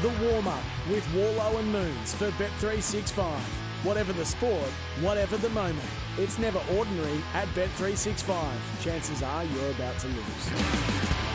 [0.00, 3.38] The warm up with Warlow and Moons for Bet365.
[3.84, 4.70] Whatever the sport,
[5.02, 8.50] whatever the moment, it's never ordinary at Bet365.
[8.80, 11.27] Chances are you're about to lose.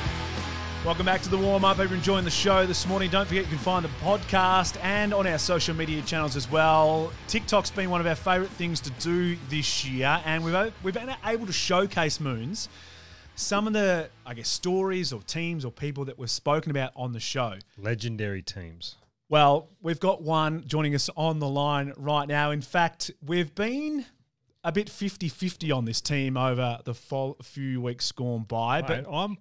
[0.86, 1.78] Welcome back to the warm up.
[1.78, 3.10] Hope you're enjoying the show this morning.
[3.10, 7.14] Don't forget you can find the podcast and on our social media channels as well.
[7.30, 11.16] TikTok's been one of our favourite things to do this year, and we've we've been
[11.26, 12.68] able to showcase Moons
[13.36, 17.14] some of the I guess stories or teams or people that we've spoken about on
[17.14, 17.56] the show.
[17.78, 18.96] Legendary teams.
[19.30, 22.52] Well, we've got one joining us on the line right now.
[22.52, 24.06] In fact, we've been
[24.66, 29.38] a bit 50-50 on this team over the fol- few weeks gone by, but I'm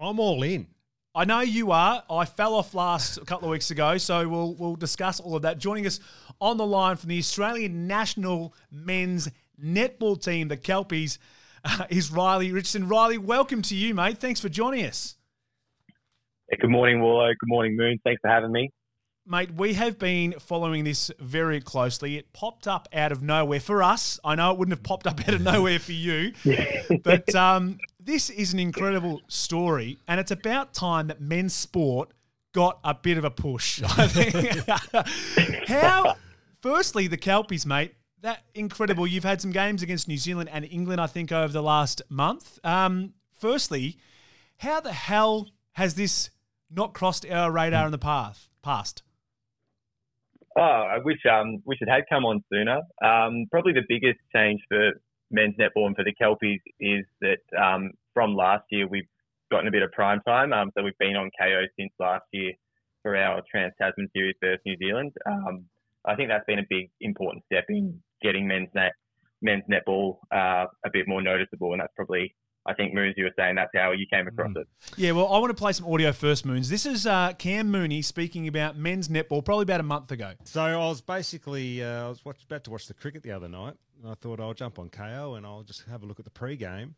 [0.00, 0.66] I'm all in.
[1.14, 2.04] I know you are.
[2.08, 5.42] I fell off last a couple of weeks ago, so we'll we'll discuss all of
[5.42, 5.58] that.
[5.58, 5.98] Joining us
[6.40, 9.28] on the line from the Australian national men's
[9.62, 11.18] netball team, the Kelpies,
[11.64, 12.86] uh, is Riley Richardson.
[12.86, 14.18] Riley, welcome to you, mate.
[14.18, 15.16] Thanks for joining us,
[16.50, 17.26] Yeah, good morning, Wallo.
[17.28, 17.98] Good morning, Moon.
[18.04, 18.70] Thanks for having me.
[19.26, 19.52] mate.
[19.52, 22.18] We have been following this very closely.
[22.18, 24.20] It popped up out of nowhere for us.
[24.24, 26.32] I know it wouldn't have popped up out of nowhere for you,
[27.02, 32.10] but um, this is an incredible story, and it's about time that men's sport
[32.52, 33.82] got a bit of a push.
[33.82, 35.68] I think.
[35.68, 36.16] How?
[36.60, 37.94] Firstly, the Kelpies, mate.
[38.22, 39.06] That incredible.
[39.06, 42.58] You've had some games against New Zealand and England, I think, over the last month.
[42.64, 43.96] Um, firstly,
[44.58, 46.30] how the hell has this
[46.70, 49.02] not crossed our radar in the path past?
[50.58, 52.80] Oh, I wish um wish it had come on sooner.
[53.02, 54.90] Um, probably the biggest change for
[55.30, 59.08] men's netball and for the Kelpies is that um, from last year we've
[59.50, 60.52] gotten a bit of prime time.
[60.52, 62.52] Um, so we've been on Kayo since last year
[63.02, 65.12] for our Trans Tasman series versus New Zealand.
[65.26, 65.64] Um,
[66.04, 68.92] I think that's been a big important step in getting men's net
[69.42, 72.34] men's netball uh, a bit more noticeable, and that's probably
[72.66, 74.68] I think Moons, you were saying that's how you came across it.
[74.96, 76.68] Yeah, well, I want to play some audio first, Moons.
[76.68, 80.32] This is uh, Cam Mooney speaking about men's netball probably about a month ago.
[80.44, 83.48] So I was basically uh, I was watch, about to watch the cricket the other
[83.48, 86.24] night, and I thought I'll jump on Kayo and I'll just have a look at
[86.24, 86.94] the pre-game.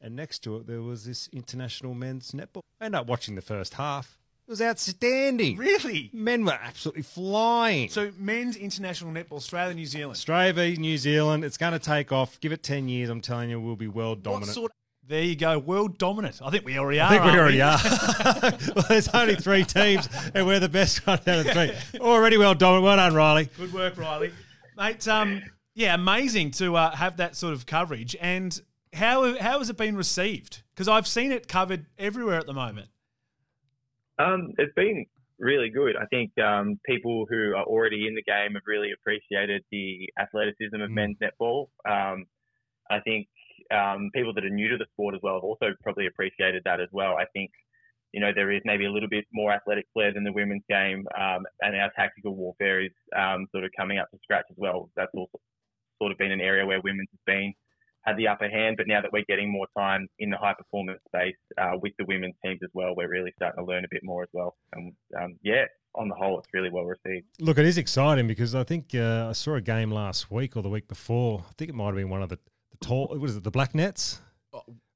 [0.00, 2.60] And next to it, there was this international men's netball.
[2.80, 4.18] I ended up watching the first half.
[4.46, 5.56] It was outstanding.
[5.56, 6.10] Really?
[6.12, 7.88] Men were absolutely flying.
[7.88, 10.12] So, men's international netball, Australia, New Zealand.
[10.12, 12.38] Australia v New Zealand, it's going to take off.
[12.38, 13.10] Give it ten years.
[13.10, 14.52] I'm telling you, we'll be world dominant.
[14.52, 14.70] sort?
[15.08, 16.40] There you go, world dominant.
[16.44, 17.10] I think we already are.
[17.10, 17.78] I think we already are.
[18.76, 21.72] well, there's only three teams, and we're the best one out of three.
[22.00, 22.84] Already well dominant.
[22.84, 23.48] Well done, Riley.
[23.56, 24.32] Good work, Riley.
[24.76, 25.42] Mate, um,
[25.76, 28.16] yeah, amazing to uh, have that sort of coverage.
[28.18, 28.58] And
[28.94, 30.62] how how has it been received?
[30.74, 32.88] Because I've seen it covered everywhere at the moment.
[34.18, 35.04] Um, it's been
[35.38, 35.94] really good.
[35.96, 40.80] I think um, people who are already in the game have really appreciated the athleticism
[40.80, 40.94] of Mm.
[40.94, 41.68] men's netball.
[41.86, 42.24] Um,
[42.90, 43.28] I think
[43.70, 46.80] um, people that are new to the sport as well have also probably appreciated that
[46.80, 47.16] as well.
[47.18, 47.50] I think,
[48.12, 51.06] you know, there is maybe a little bit more athletic flair than the women's game,
[51.20, 54.88] um, and our tactical warfare is um, sort of coming up to scratch as well.
[54.96, 55.38] That's also
[55.98, 57.54] sort of been an area where women's has been
[58.06, 61.00] had the upper hand, but now that we're getting more time in the high performance
[61.08, 64.02] space uh, with the women's teams as well, we're really starting to learn a bit
[64.04, 64.56] more as well.
[64.74, 65.64] And um, yeah,
[65.96, 67.26] on the whole, it's really well received.
[67.40, 70.62] Look, it is exciting because I think uh, I saw a game last week or
[70.62, 71.44] the week before.
[71.48, 72.38] I think it might have been one of the,
[72.70, 73.08] the tall.
[73.08, 73.42] What is it?
[73.42, 74.20] The Black Nets.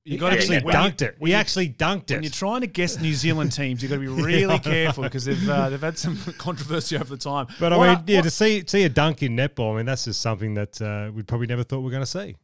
[0.05, 1.17] You he gotta be- actually when you- dunked it.
[1.21, 2.15] We you- actually dunked it.
[2.15, 5.27] When you're trying to guess New Zealand teams, you've got to be really careful because
[5.27, 7.47] they've uh, they've had some controversy over the time.
[7.61, 9.87] But I What- mean, yeah, what- to see see a dunk in netball, I mean,
[9.87, 12.35] that's just something that uh, we probably never thought we were going to see.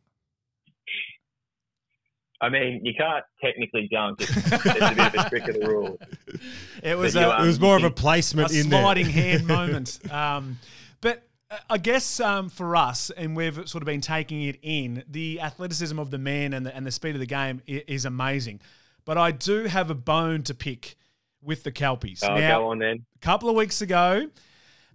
[2.39, 4.21] I mean, you can't technically dunk.
[4.21, 4.59] It's, it's a
[4.95, 5.99] bit of a trick of the rules.
[6.83, 8.83] It was But you, a, um, It was more of a placement a in there.
[8.83, 9.99] sliding hand moment.
[10.13, 10.86] Um, but
[11.71, 15.97] I guess um, for us, and we've sort of been taking it in, the athleticism
[15.99, 18.61] of the men and the, and the speed of the game i- is amazing.
[19.05, 20.97] But I do have a bone to pick
[21.41, 22.25] with the Kelpies.
[22.25, 23.07] Oh, now, go on then.
[23.15, 24.29] a couple of weeks ago,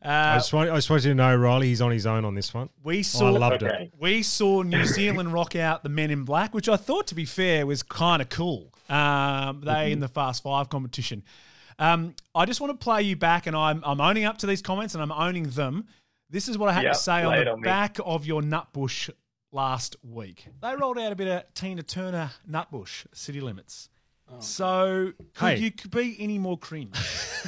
[0.03, 2.25] I uh, just, want, I just want you to know, Riley, he's on his own
[2.25, 2.67] on this one.
[2.83, 3.83] we I saw loved Okay.
[3.83, 3.93] it.
[3.97, 7.23] we saw New Zealand rock out the men in black, which I thought, to be
[7.23, 8.73] fair, was kind of cool.
[8.89, 11.23] Um, they in the Fast Five competition.
[11.79, 14.61] Um, I just want to play you back, and I'm I'm owning up to these
[14.61, 15.87] comments, and I'm owning them.
[16.31, 17.65] This is what I had Yep, to say on the on me.
[17.65, 19.09] back of your Nutbush
[19.51, 20.45] last week.
[20.61, 23.89] They rolled out a bit of Tina Turner Nutbush City Limits.
[24.29, 25.59] Oh, so could Hey.
[25.59, 26.95] you be any more cringe?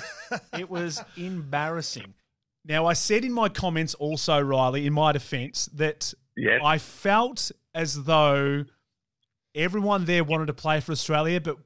[0.59, 2.13] it was embarrassing.
[2.65, 6.61] Now, I said in my comments also, Riley, in my defense, that Yes.
[6.63, 8.65] I felt as though
[9.55, 11.57] everyone there wanted to play for Australia, but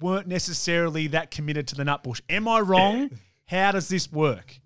[0.00, 2.20] weren't necessarily that committed to the nutbush.
[2.28, 3.10] Am I wrong?
[3.46, 4.60] How does this work?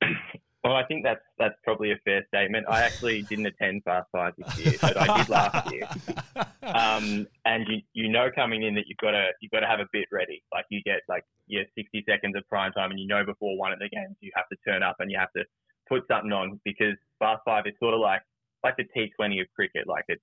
[0.62, 2.66] Well, I think that's that's probably a fair statement.
[2.68, 5.88] I actually didn't attend Fast Five this year, but I did last year.
[6.62, 9.80] Um, and you you know coming in that you've got to you've got to have
[9.80, 10.42] a bit ready.
[10.52, 13.72] Like you get like your 60 seconds of prime time, and you know before one
[13.72, 15.42] of the games you have to turn up and you have to
[15.88, 18.20] put something on because Fast Five is sort of like
[18.62, 19.88] like the T20 of cricket.
[19.88, 20.22] Like it's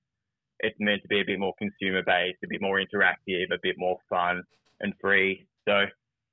[0.60, 3.76] it's meant to be a bit more consumer based, a bit more interactive, a bit
[3.78, 4.43] more fun
[4.80, 5.47] and free.
[5.67, 5.86] So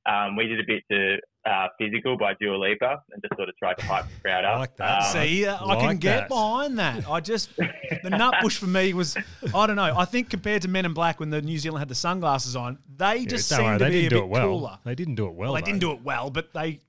[0.06, 3.56] um, we did a bit to uh, physical by Dua Lipa and just sort of
[3.58, 4.54] tried to hype the crowd up.
[4.56, 4.98] I like that.
[5.02, 6.28] Um, See, uh, I can like get that.
[6.28, 7.08] behind that.
[7.08, 7.64] I just the
[8.10, 9.16] nutbush for me was
[9.54, 9.94] I don't know.
[9.96, 12.78] I think compared to Men in Black when the New Zealand had the sunglasses on,
[12.96, 14.46] they Yeah, just seemed worry, to they be didn't a do bit it well.
[14.48, 14.78] cooler.
[14.84, 15.52] They didn't do it well.
[15.52, 16.80] Well, they didn't do it well, but they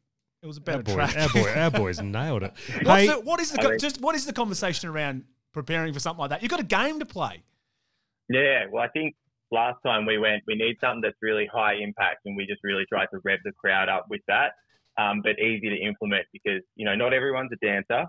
[0.41, 1.17] it was a better Our, boy, track.
[1.17, 2.53] our, boy, our boys nailed it.
[2.83, 6.19] Hey, the, what is the co- just what is the conversation around preparing for something
[6.21, 6.41] like that?
[6.43, 7.43] You've got a game to play.
[8.29, 9.15] Yeah, well, I think
[9.51, 12.85] last time we went, we need something that's really high impact, and we just really
[12.87, 14.53] tried to rev the crowd up with that,
[14.97, 18.05] um, but easy to implement because you know not everyone's a dancer,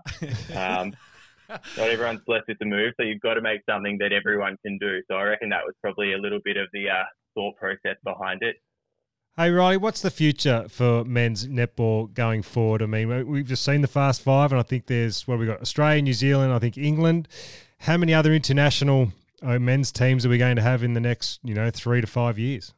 [0.57, 0.93] um,
[1.49, 4.77] not everyone's blessed with the move, so you've got to make something that everyone can
[4.77, 5.01] do.
[5.09, 7.03] So I reckon that was probably a little bit of the uh,
[7.35, 8.55] thought process behind it.
[9.37, 12.81] Hey Riley, what's the future for men's netball going forward?
[12.81, 15.45] I mean, we- we've just seen the Fast Five, and I think there's what we
[15.45, 17.27] got: Australia, New Zealand, I think England.
[17.81, 21.53] How many other international men's teams are we going to have in the next, you
[21.53, 22.73] know, three to five years?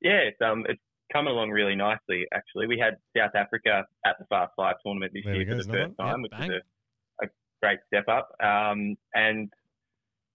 [0.00, 0.80] Yeah, it's um, it's
[1.12, 2.24] come along really nicely.
[2.34, 5.56] Actually, we had South Africa at the Fast Five tournament this There year go, for
[5.58, 6.08] the first one.
[6.08, 6.50] time, Yep, which bang.
[6.52, 6.62] is
[7.22, 7.28] a, a
[7.62, 8.30] great step up.
[8.42, 9.50] Um, and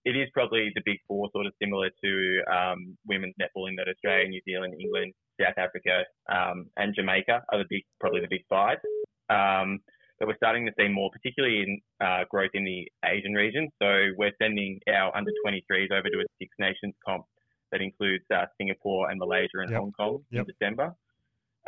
[0.04, 3.88] it is probably the big four, sort of similar to um, women's netball in that
[3.88, 8.44] Australia, New Zealand, England, South Africa, um, and Jamaica are the big, probably the big
[8.48, 8.78] five.
[9.28, 9.80] Um,
[10.18, 13.68] but we're starting to see more, particularly in uh, growth in the Asian region.
[13.80, 17.24] So we're sending our under 23s over to a Six Nations comp
[17.70, 19.80] that includes uh, Singapore and Malaysia and Yep.
[19.80, 20.46] Hong Kong Yep.
[20.46, 20.94] in December.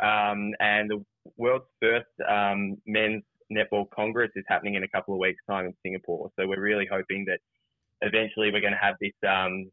[0.01, 1.05] Um, and the
[1.37, 5.73] world's first um, men's netball congress is happening in a couple of weeks' time in
[5.83, 6.31] Singapore.
[6.39, 7.39] So we're really hoping that
[8.01, 9.69] eventually we're going to have this um,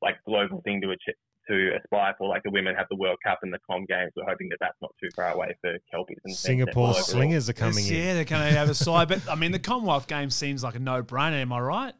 [0.00, 1.14] like global thing to achieve.
[1.48, 4.28] To aspire for, like the women have the World Cup and the Com Games, we're
[4.28, 7.02] hoping that that's not too far away for Kelpies and Singapore netball.
[7.02, 7.96] Slingers are coming Yes, in.
[7.96, 9.08] Yeah, they're coming out of the side.
[9.08, 11.40] But I mean, the Commonwealth Games seems like a no-brainer.
[11.40, 11.94] Am I right?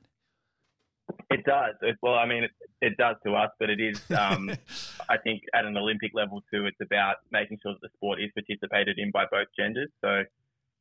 [1.30, 1.74] It does.
[1.82, 2.50] It, well, I mean, it,
[2.82, 4.50] it does to us, but it is, um,
[5.08, 6.66] I think, at an Olympic level too.
[6.66, 9.88] It's about making sure that the sport is participated in by both genders.
[10.04, 10.24] So,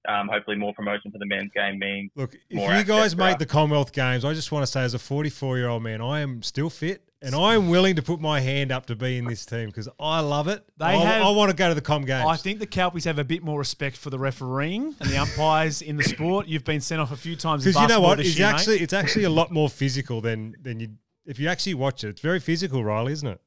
[0.08, 3.38] um, hopefully, more promotion for the men's game means Look, if more you guys make
[3.38, 6.22] the Commonwealth Games, I just want to say, as a 44 year old man, I
[6.22, 9.26] am still fit and I am willing to put my hand up to be in
[9.26, 10.64] this team because I love it.
[10.78, 12.28] They I, have- I want to go to the Com Games.
[12.28, 15.82] I think the Kelpies have a bit more respect for the refereeing and the umpires
[15.82, 16.48] in the sport.
[16.48, 18.20] You've been sent off a few times because you know what?
[18.20, 18.54] It's year, mate.
[18.54, 20.90] actually it's actually a lot more physical than than you
[21.26, 22.10] if you actually watch it.
[22.10, 23.42] It's very physical, Riley, isn't it?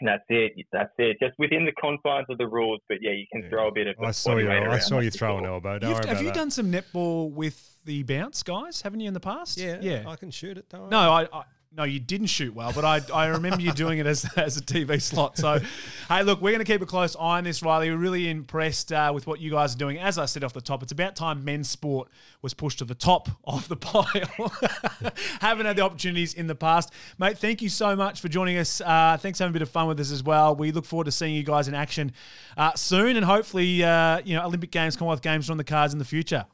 [0.00, 0.52] That's it.
[0.72, 1.16] That's it.
[1.20, 3.96] Just within the confines of the rules, but yeah, you can throw a bit of.
[4.00, 4.50] I saw you.
[4.50, 5.78] I saw you for throw an elbow.
[5.78, 6.34] Don't You've- worry have about you that.
[6.34, 8.82] done some netball with the bounce guys?
[8.82, 9.56] Haven't you in the past?
[9.58, 10.04] Yeah, yeah.
[10.06, 10.68] I can shoot it.
[10.68, 10.90] Don't.
[10.90, 11.44] No, I, I
[11.76, 14.62] no, you didn't shoot well, but I, I remember you doing it as, as a
[14.62, 15.36] TV slot.
[15.36, 15.60] So,
[16.08, 17.90] hey, look, we're going to keep a close eye on this, Riley.
[17.90, 19.98] We're really impressed uh, with what you guys are doing.
[19.98, 22.08] As I said off the top, it's about time men's sport
[22.40, 24.04] was pushed to the top of the pile.
[25.40, 26.92] Haven't had the opportunities in the past.
[27.18, 28.80] Mate, thank you so much for joining us.
[28.80, 30.56] Uh, thanks for having a bit of fun with us as well.
[30.56, 32.12] We look forward to seeing you guys in action
[32.56, 35.92] uh, soon and hopefully, uh, you know, Olympic Games, Commonwealth Games are on the cards
[35.92, 36.46] in the future.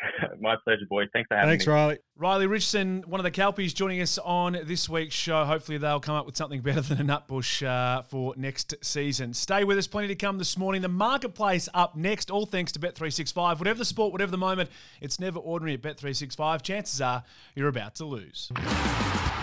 [0.40, 1.08] My pleasure, boys.
[1.12, 1.72] Thanks for having Thanks, me.
[1.72, 1.98] Thanks, Riley.
[2.20, 5.46] Riley Richardson, one of the Kelpies, joining us on this week's show.
[5.46, 9.32] Hopefully, they'll come up with something better than a nutbush uh, for next season.
[9.32, 10.82] Stay with us, plenty to come this morning.
[10.82, 13.58] The marketplace up next, all thanks to Bet365.
[13.58, 14.68] Whatever the sport, whatever the moment,
[15.00, 16.60] it's never ordinary at Bet365.
[16.60, 17.22] Chances are
[17.54, 18.52] you're about to lose.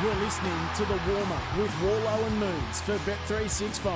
[0.03, 3.91] You're listening to the warm up with Worlo and Moons for Bet365.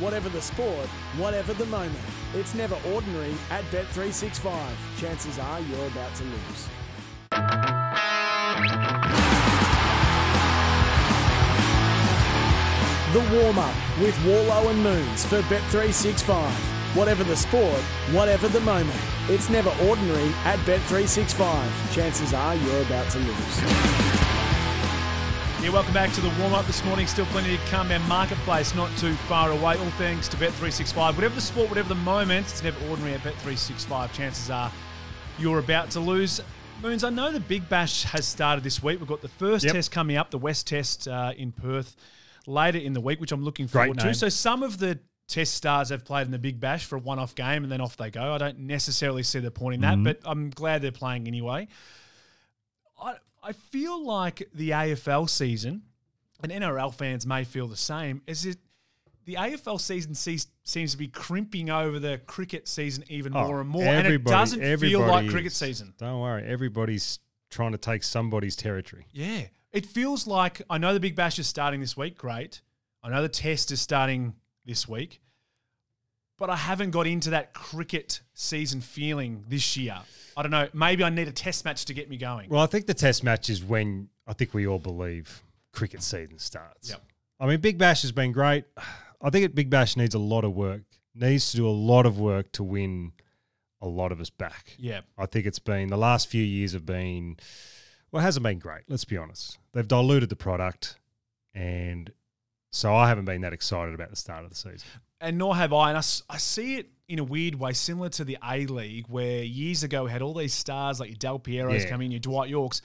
[0.00, 1.94] Whatever the sport, whatever the moment,
[2.34, 4.72] it's never ordinary at Bet365.
[4.98, 6.68] Chances are you're about to lose.
[7.36, 7.42] The
[13.30, 16.50] warm up with Worlo and Moons for Bet365.
[16.96, 17.78] Whatever the sport,
[18.12, 21.94] whatever the moment, it's never ordinary at Bet365.
[21.94, 23.60] Chances are you're about to lose.
[25.62, 27.06] Yeah, welcome back to the warm up this morning.
[27.06, 27.92] Still plenty to come.
[27.92, 29.76] Our marketplace not too far away.
[29.76, 31.16] All thanks to Bet365.
[31.16, 34.12] Whatever the sport, whatever the moment, it's never ordinary at Bet365.
[34.14, 34.72] Chances are
[35.38, 36.40] you're about to lose.
[36.82, 39.00] Moons, I know the Big Bash has started this week.
[39.00, 39.74] We've got the first Yep.
[39.74, 41.96] test coming up, the West Test uh, in Perth,
[42.46, 44.14] later in the week, which I'm looking forward to.
[44.14, 47.34] So some of the test stars have played in the Big Bash for a one-off
[47.34, 48.32] game and then off they go.
[48.34, 50.04] I don't necessarily see the point in that, Mhm.
[50.04, 51.66] but I'm glad they're playing anyway.
[53.00, 55.82] I I feel like the AFL season,
[56.42, 58.58] and NRL fans may feel the same, is it
[59.26, 63.60] the AFL season sees, seems to be crimping over the cricket season even Oh, more
[63.60, 65.56] and more, and it doesn't feel like cricket is.
[65.58, 65.92] season.
[65.98, 66.44] Don't worry.
[66.46, 67.18] Everybody's
[67.50, 69.06] trying to take somebody's territory.
[69.12, 69.42] Yeah.
[69.72, 72.62] It feels like I know the Big Bash is starting this week, great.
[73.02, 74.34] I know the test is starting
[74.64, 75.20] this week,
[76.38, 79.98] but I haven't got into that cricket season feeling this year.
[80.36, 80.68] I don't know.
[80.72, 82.48] Maybe I need a test match to get me going.
[82.48, 86.38] Well, I think the test match is when I think we all believe cricket season
[86.38, 86.90] starts.
[86.90, 87.02] Yep.
[87.40, 88.64] I mean, Big Bash has been great.
[89.22, 90.82] I think Big Bash needs a lot of work.
[91.14, 93.12] Needs to do a lot of work to win
[93.80, 94.74] a lot of us back.
[94.78, 95.00] Yeah.
[95.16, 97.36] I think it's been the last few years have been
[98.12, 98.82] well, it hasn't been great.
[98.88, 99.58] Let's be honest.
[99.72, 100.96] They've diluted the product,
[101.54, 102.12] and
[102.70, 104.86] so I haven't been that excited about the start of the season.
[105.20, 105.88] and nor have I.
[105.90, 109.82] And I see it in a weird way, similar to the A League, where years
[109.82, 111.90] ago we had all these stars like your Del Piero's Yeah.
[111.90, 112.80] coming in, your Dwight Yorkes,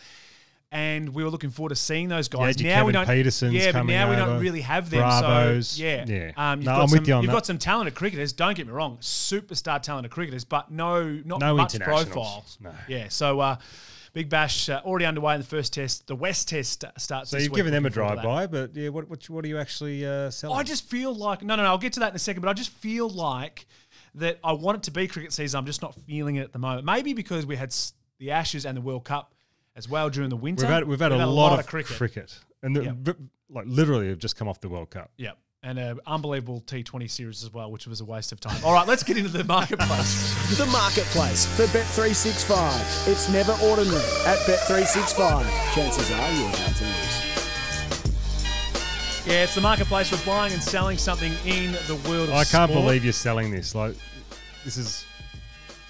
[0.71, 2.62] and we were looking forward to seeing those guys.
[2.62, 3.05] Yeah, now we don't.
[3.05, 5.01] Petersons yeah, but now we don't really have them.
[5.01, 5.67] Bravos.
[5.69, 6.31] So yeah, Yeah.
[6.38, 7.36] Um, you've No, got I'm some, with you on You've that.
[7.36, 8.34] got some talented cricketers.
[8.34, 12.57] Don't get me wrong, superstar talented cricketers, but no, not No much profiles.
[12.62, 12.71] No.
[12.88, 13.39] Yeah, so.
[13.39, 13.57] Uh,
[14.13, 16.05] Big Bash uh, already underway in the first test.
[16.05, 17.29] The West Test starts.
[17.29, 19.45] So you've given them a Looking forward to drive by, but yeah, what what, what
[19.45, 20.60] are you actually uh, selling?
[20.60, 21.69] I just feel like no, no, no.
[21.69, 23.65] I'll get to that in a second, but I just feel like
[24.15, 25.57] that I want it to be cricket season.
[25.57, 26.86] I'm just not feeling it at the moment.
[26.86, 27.73] Maybe because we had
[28.19, 29.34] the Ashes and the World Cup
[29.75, 30.63] as well during the winter.
[30.65, 31.95] we've had we've had, a, lot, of cricket.
[31.97, 33.17] cricket, and the, Yep.
[33.49, 35.12] like literally have just come off the World Cup.
[35.17, 35.38] Yep.
[35.63, 38.60] And an unbelievable T20 series as well, which was a waste of time.
[38.65, 40.57] All right, let's get into the marketplace.
[40.57, 43.07] The marketplace for Bet365.
[43.07, 45.73] It's never ordinary at Bet365.
[45.75, 47.21] Chances are you're about to lose.
[49.27, 50.12] yeah, it's the marketplace.
[50.12, 52.86] We're buying and selling something in the world of I can't sport.
[52.86, 53.75] believe you're selling this.
[53.75, 53.95] Like,
[54.65, 55.05] this is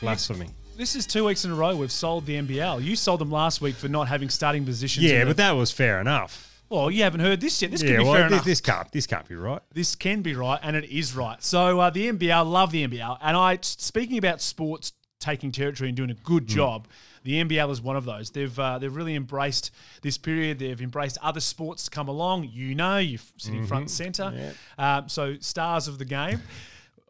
[0.02, 0.50] blasphemy.
[0.82, 2.84] This is two weeks in a row we've sold the NBL.
[2.84, 5.06] You sold them last week for not having starting positions.
[5.06, 6.60] Yeah, but that was fair enough.
[6.70, 7.70] Well, you haven't heard this yet.
[7.70, 8.46] This yeah, can be well, fair this, enough.
[8.46, 9.62] this can't this can't be right.
[9.72, 11.44] This can be right, and it is right.
[11.44, 15.96] So uh, the NBL, love the NBL, and I speaking about sports taking territory and
[15.96, 16.88] doing a good job.
[17.24, 18.32] The NBL is one of those.
[18.32, 19.70] They've uh, they've really embraced
[20.02, 20.58] this period.
[20.58, 22.50] They've embraced other sports to come along.
[22.52, 24.54] You know, you're sitting front and center.
[24.80, 26.42] Um, so stars of the game.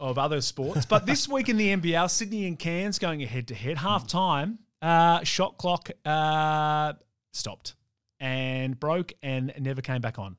[0.01, 3.53] Of other sports, but this week in the NBL, Sydney and Cairns going head to
[3.53, 3.77] head.
[3.77, 6.93] Half time, uh, shot clock uh,
[7.33, 7.75] stopped
[8.19, 10.37] and broke and never came back on.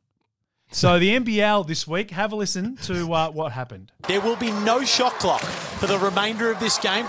[0.72, 3.92] So the NBL this week, have a listen to uh, what happened.
[4.08, 7.06] There will be no shot clock for the remainder of this game.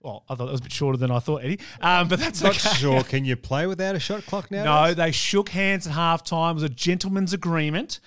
[0.00, 1.58] Well, I thought that was a bit shorter than I thought, Eddie.
[1.80, 2.76] Um, but that's Not okay.
[2.76, 3.02] sure.
[3.08, 4.62] Can you play without a shot clock now?
[4.86, 6.52] No, they shook hands at halftime.
[6.52, 7.98] It was a gentleman's agreement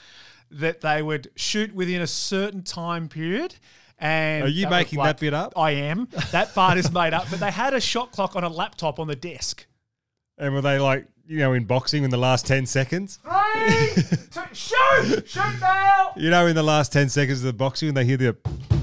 [0.52, 3.56] that they would shoot within a certain time period.
[3.98, 5.54] And Are you that was making that bit up?
[5.56, 6.08] I am.
[6.32, 7.28] That part is made up.
[7.30, 9.68] But they had a shot clock on a laptop on the desk.
[10.38, 13.20] And were they like, you know, in boxing in the last 10 seconds?
[13.24, 15.30] Three, two, shoot!
[15.30, 16.14] Shoot now!
[16.18, 18.36] You know, in the last 10 seconds of the boxing, when they hear the.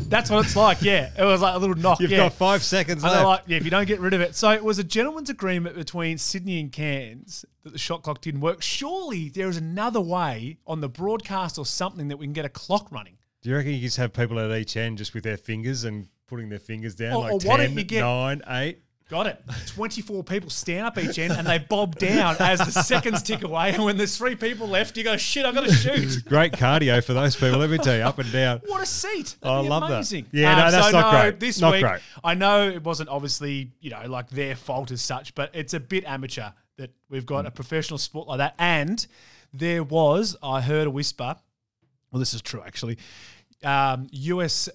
[0.09, 1.11] That's what it's like, yeah.
[1.19, 2.01] It was like a little knock.
[2.01, 2.19] You've yeah.
[2.19, 3.25] got five seconds And left.
[3.25, 4.35] like, yeah, if you don't get rid of it.
[4.35, 8.41] So it was a gentleman's agreement between Sydney and Cairns that the shot clock didn't
[8.41, 8.63] work.
[8.63, 12.49] Surely there is another way on the broadcast or something that we can get a
[12.51, 13.19] clock running.
[13.43, 16.09] Do you reckon you just have people at each end just with their fingers and
[16.27, 18.83] putting their fingers down Or- like or why 10, don't you get- 9, 8?
[19.09, 19.43] Got it.
[19.69, 23.73] 24 people stand up each end and they bob down as the seconds tick away.
[23.73, 26.25] And when there's three people left, you go, shit, I've got to shoot.
[26.27, 28.61] Great cardio for those people, let me tell you, up and down.
[28.67, 29.37] What a seat!
[29.43, 29.95] I That'd be love that.
[29.95, 30.27] amazing.
[30.31, 31.41] Yeah, no, that's so not no, great.
[31.41, 32.01] This Not week, great.
[32.23, 35.81] I know it wasn't obviously you know like their fault as such, but it's a
[35.81, 37.49] bit amateur that we've got Mm.
[37.49, 38.55] a professional sport like that.
[38.59, 39.07] And
[39.55, 41.35] there was, I heard a whisper.
[42.13, 42.99] Well, this is true actually.
[43.65, 44.69] Um, US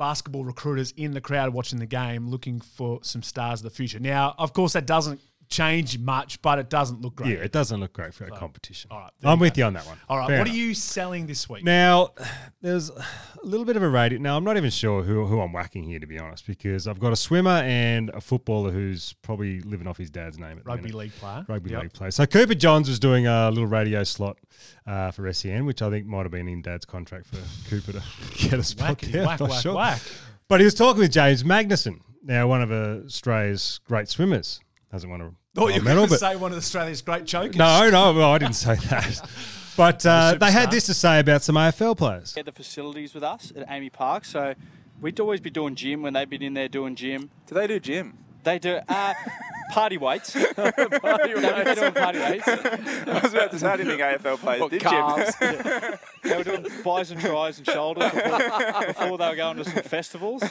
[0.00, 4.00] basketball recruiters in the crowd watching the game, looking for some stars of the future.
[4.00, 5.20] Now, of course, that doesn't
[5.50, 7.30] change much, but it doesn't look great.
[7.36, 8.88] Yeah, it doesn't look great for a competition.
[8.92, 9.58] All right, I'm you with go.
[9.60, 9.98] you on that one.
[10.08, 10.56] All right, Fair what enough.
[10.56, 11.64] are you selling this week?
[11.64, 12.10] Now,
[12.62, 13.04] there's a
[13.42, 14.18] little bit of a radio.
[14.20, 17.00] Now, I'm not even sure who, who I'm whacking here, to be honest, because I've
[17.00, 20.92] got a swimmer and a footballer who's probably living off his dad's name at Rugby
[20.92, 21.44] league player.
[21.48, 21.82] Rugby Yep.
[21.82, 22.10] league player.
[22.12, 24.38] So Cooper Johns was doing a little radio slot
[24.86, 27.38] uh, for SEN, which I think might have been in dad's contract for
[27.68, 28.02] Cooper to
[28.48, 29.26] get a spot Wacky, there.
[29.26, 29.74] whack, whack, sure.
[29.74, 30.00] whack.
[30.48, 34.60] But he was talking with James Magnussen, now one of Australia's great swimmers.
[34.92, 37.26] Hasn't won a Thought gold you were medal, going to say one of Australia's great
[37.26, 37.56] chokers.
[37.56, 39.20] no, no, well, I didn't say that.
[39.76, 42.34] But uh, they had this to say about some AFL players.
[42.34, 44.54] Had the facilities with us at AAMI Park, so
[45.00, 47.30] we'd always be doing gym when they'd been in there doing gym.
[47.46, 48.18] Do they do gym?
[48.44, 49.14] They do uh,
[49.70, 50.32] party weights.
[50.56, 52.48] party They'd doing party weights.
[52.48, 55.34] I was about to say, I didn't think AFL players What, did calves?
[55.40, 55.54] gym.
[55.64, 55.96] Yeah.
[56.22, 58.38] They were doing buys and tries and shoulders before,
[58.86, 60.42] before they were going to some festivals.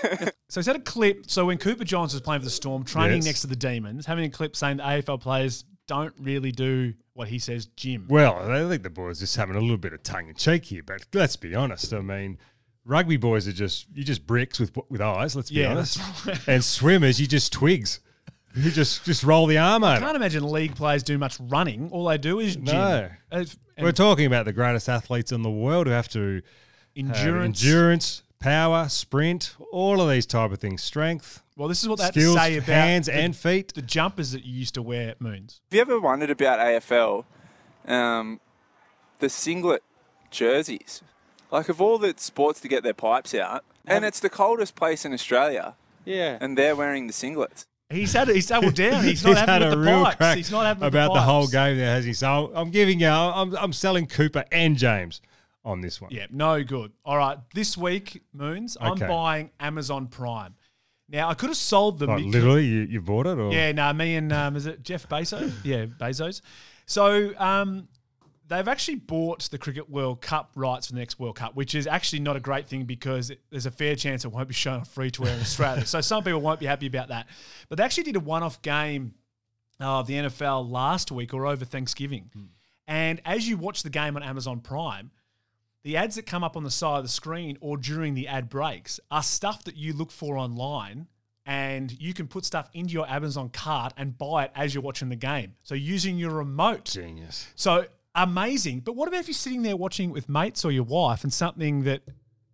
[0.49, 1.29] So he's had a clip.
[1.29, 3.25] So when Cooper Johns was playing for the Storm, training Yes.
[3.25, 7.27] next to the Demons, having a clip saying that AFL players don't really do what
[7.27, 8.07] he says gym.
[8.09, 10.81] Well, I think the boys just having a little bit of tongue in cheek here,
[10.83, 11.93] but let's be honest.
[11.93, 12.37] I mean,
[12.85, 15.35] rugby boys are just you just bricks with with eyes.
[15.35, 15.97] Let's be Yeah, honest.
[15.97, 16.47] that's right.
[16.47, 17.99] And swimmers, you just twigs.
[18.55, 20.05] You just just roll the arm I over.
[20.05, 21.89] can't imagine league players do much running.
[21.91, 22.65] All they do is gym.
[22.65, 23.09] No.
[23.31, 26.43] And We're talking about the greatest athletes in the world who have to have
[26.95, 27.63] Endurance.
[27.63, 31.43] endurance, power, sprint, all of these type of things, strength.
[31.55, 33.73] well, this is what they had skills, say about hands the, and feet.
[33.75, 35.61] the jumpers that you used to wear at Moons.
[35.71, 37.25] Have you ever wondered about AFL?
[37.87, 38.39] Um,
[39.19, 39.83] the singlet
[40.31, 41.01] jerseys.
[41.51, 45.05] Like, of all the sports to get their pipes out, and it's the coldest place
[45.05, 45.75] in Australia,
[46.05, 46.37] Yeah.
[46.41, 47.65] and they're wearing the singlets.
[47.91, 49.03] He's had he's doubled down.
[49.03, 50.15] He's not He's having had with a the real pipes.
[50.17, 52.13] crack He's not having about the, whole game there, has he?
[52.13, 55.21] So I'm giving you, I'm, I'm selling Cooper and James
[55.65, 56.11] on this one.
[56.11, 56.91] Yeah, no good.
[57.03, 60.55] All right, this week, Moons, I'm buying Amazon Prime.
[61.11, 62.15] Now, I could have sold them.
[62.29, 63.39] Literally, you, you bought it?
[63.39, 63.51] Or?
[63.51, 65.51] Yeah, no, me and um, is it Jeff Bezos?
[65.63, 66.41] yeah, Bezos.
[66.85, 67.87] So um,
[68.49, 71.87] they've actually bought the Cricket World Cup rights for the next World Cup, which is
[71.87, 74.79] actually not a great thing because it, there's a fair chance it won't be shown
[74.79, 75.85] on free to air in Australia.
[75.85, 77.27] so some people won't be happy about that.
[77.69, 79.13] But they actually did a one-off game
[79.79, 82.45] uh, of the NFL last week or over Thanksgiving, hmm.
[82.87, 85.11] and as you watch the game on Amazon Prime.
[85.83, 88.49] The ads that come up on the side of the screen or during the ad
[88.49, 91.07] breaks are stuff that you look for online
[91.45, 95.07] and you can put stuff into your Amazon cart and buy it as you're watching
[95.07, 95.55] the game.
[95.63, 96.83] So using your remote.
[96.83, 97.47] Genius.
[97.55, 97.85] So
[98.23, 98.81] amazing.
[98.81, 101.33] But what about if you're sitting there watching it with mates or your wife and
[101.33, 102.01] something that,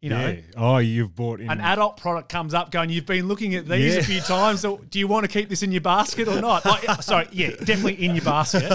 [0.01, 0.41] you know, Yeah.
[0.57, 1.49] Oh, you've bought in.
[1.49, 3.99] an adult product comes up going, you've been looking at these Yeah.
[3.99, 4.61] a few times.
[4.61, 6.63] So do you want to keep this in your basket or not?
[7.03, 8.71] Sorry, yeah, definitely in your basket.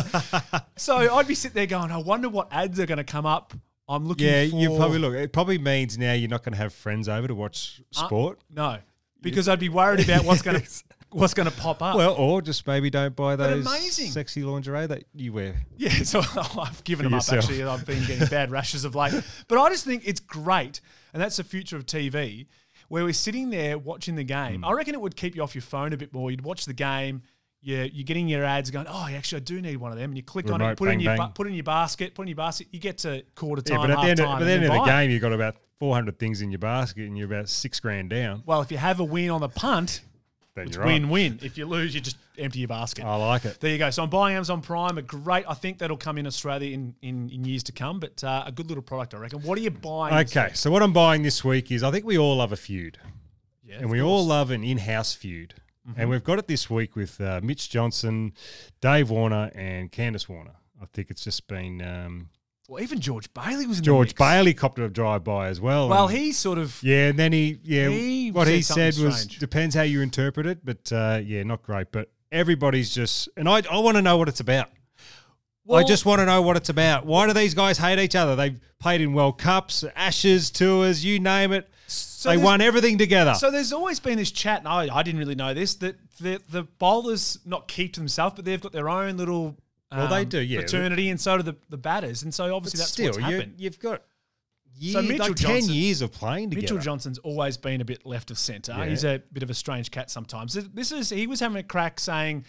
[0.77, 3.55] so I'd be sitting there going, I wonder what ads are going to come up.
[3.89, 4.57] I'm looking yeah, for.
[4.57, 5.15] you probably look.
[5.15, 8.39] It probably means now you're not going to have friends over to watch Uh, sport.
[8.49, 8.79] no,
[9.21, 10.67] because I'd be worried about what's going to
[11.13, 11.97] what's going to pop up.
[11.97, 14.11] Well, or just maybe don't buy those amazing.
[14.11, 15.57] sexy lingerie that you wear.
[15.77, 16.21] Yeah, so
[16.59, 17.45] I've given them yourself.
[17.45, 17.65] up actually.
[17.65, 19.15] I've been getting bad rashes of late.
[19.49, 20.81] But I just think it's great.
[21.13, 22.47] And that's the future of TV
[22.89, 24.57] where we're sitting there watching the game.
[24.61, 24.65] Hmm.
[24.65, 26.31] I reckon it would keep you off your phone a bit more.
[26.31, 27.23] You'd watch the game.
[27.63, 30.11] You're, you're getting your ads going, oh, actually, I do need one of them.
[30.11, 32.23] And you click on it, put, it in your, ba- put in your basket, put
[32.23, 32.69] it in your basket.
[32.71, 34.39] You get to quarter Yeah, time, but at half the end, of, time.
[34.39, 35.03] but the end then of the buy it.
[35.05, 38.43] game, you've got about 400 things in your basket and you're about six grand down.
[38.47, 40.01] Well, if you have a win on the punt,
[40.55, 41.01] Then it's you're right.
[41.01, 41.39] win-win.
[41.43, 43.05] If you lose, you just empty your basket.
[43.05, 43.61] I like it.
[43.61, 43.91] There you go.
[43.91, 44.99] So I'm buying Amazon Prime.
[44.99, 45.45] A great.
[45.49, 48.01] I think that'll come in Australia in in, in years to come.
[48.01, 49.41] But uh, a good little product, I reckon.
[49.43, 50.15] What are you buying?
[50.27, 52.99] Okay, so what I'm buying this week is I think we all love a feud.
[53.65, 55.55] Yeah, and we all love an in-house feud.
[55.89, 55.95] Mhm.
[55.97, 58.33] And we've got it this week with uh, Mitch Johnson,
[58.81, 60.57] Dave Warner, and Candice Warner.
[60.83, 62.29] I think it's just been um,
[62.71, 64.31] Well, even George Bailey was in George the mix.
[64.33, 65.89] Bailey copped a drive-by as well.
[65.89, 68.95] Well, and- he sort of yeah, and then he yeah He what said he said
[68.99, 69.39] was strange.
[69.41, 71.91] depends how you interpret it, but uh, yeah, not great.
[71.91, 74.69] But everybody's just and I I want to know what it's about.
[75.73, 77.07] I just want to know what it's about.
[77.07, 78.35] Why do these guys hate each other?
[78.37, 81.69] They've played in World Cups, Ashes, tours, you name it.
[82.25, 83.35] they won everything together.
[83.35, 86.41] So there's always been this chat, and I, I didn't really know this, that the,
[86.51, 89.59] the bowlers not keep to themselves, but they've got their own little
[89.93, 90.61] Well, they um, do, yeah.
[90.61, 92.23] fraternity, and so do the, the batters.
[92.23, 93.55] And so But obviously that's still, what's you, happened.
[93.59, 94.03] you've got
[94.77, 96.63] years, So Mitchell like 10 years of playing together.
[96.63, 98.75] Mitchell Johnson's always been a bit left of centre.
[98.77, 98.87] Yeah.
[98.87, 100.55] He's a bit of a strange cat sometimes.
[100.55, 102.45] This is he was having a crack saying,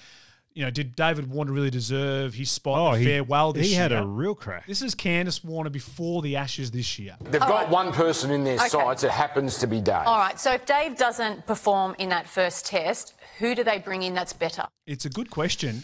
[0.53, 3.71] you know, did David Warner really deserve his spot Oh, at he- farewell this he
[3.73, 3.81] year?
[3.83, 4.67] had a real crack.
[4.67, 7.15] This is Candice Warner before the Ashes this year.
[7.23, 8.67] They've got one person in their Okay.
[8.67, 10.03] sides that happens to be Dave.
[10.05, 14.03] All right, so if Dave doesn't perform in that first test, who do they bring
[14.03, 14.65] in that's better?
[14.85, 15.83] It's a good question.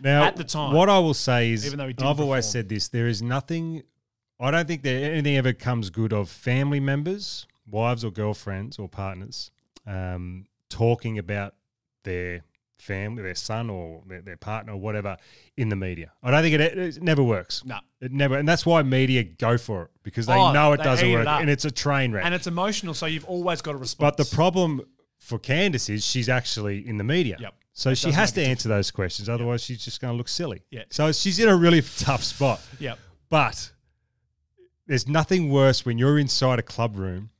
[0.00, 2.88] Now, at the time, what I will say is, even though I've always said this:
[2.88, 3.82] there is nothing.
[4.40, 8.88] I don't think that anything ever comes good of family members, wives or girlfriends or
[8.88, 9.50] partners,
[9.86, 11.54] um, talking about
[12.04, 12.42] their
[12.78, 15.16] family, their son or their, their partner or whatever
[15.56, 16.12] in the media.
[16.22, 17.64] I don't think it, it never works.
[17.64, 17.78] No.
[18.00, 20.84] it never, and that's why media go for it because they Oh, know it they
[20.84, 22.24] doesn't eat it work, and it's a train wreck.
[22.24, 24.14] and it's emotional, so you've always got a response.
[24.16, 24.82] But the problem
[25.18, 27.36] for Candice is she's actually in the media.
[27.40, 27.54] Yep.
[27.78, 29.28] So she has to answer those questions.
[29.28, 30.64] Otherwise, she's just going to look silly.
[30.68, 30.82] Yeah.
[30.90, 32.60] So she's in a really tough spot.
[32.80, 32.98] Yep.
[33.30, 33.70] But
[34.88, 37.30] there's nothing worse when you're inside a club room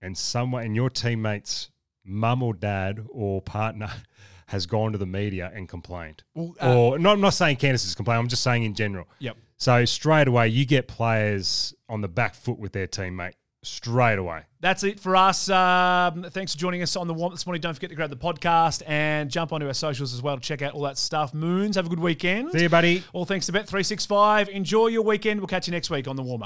[0.00, 1.70] and someone and your teammate's
[2.02, 3.90] mum or dad or partner
[4.46, 6.22] has gone to the media and complained.
[6.34, 8.20] Well, uh, or not, I'm not saying Candice has complained.
[8.20, 9.06] I'm just saying in general.
[9.18, 9.36] Yep.
[9.58, 14.42] So straight away, you get players on the back foot with their teammate straight away.
[14.60, 15.48] That's it for us.
[15.50, 17.60] Um, thanks for joining us on the warm this morning.
[17.60, 20.62] Don't forget to grab the podcast and jump onto our socials as well to check
[20.62, 21.34] out all that stuff.
[21.34, 22.52] Moons, have a good weekend.
[22.52, 23.02] See you, buddy.
[23.12, 24.48] All thanks to Bet365.
[24.48, 25.40] Enjoy your weekend.
[25.40, 26.42] We'll catch you next week on the warm up.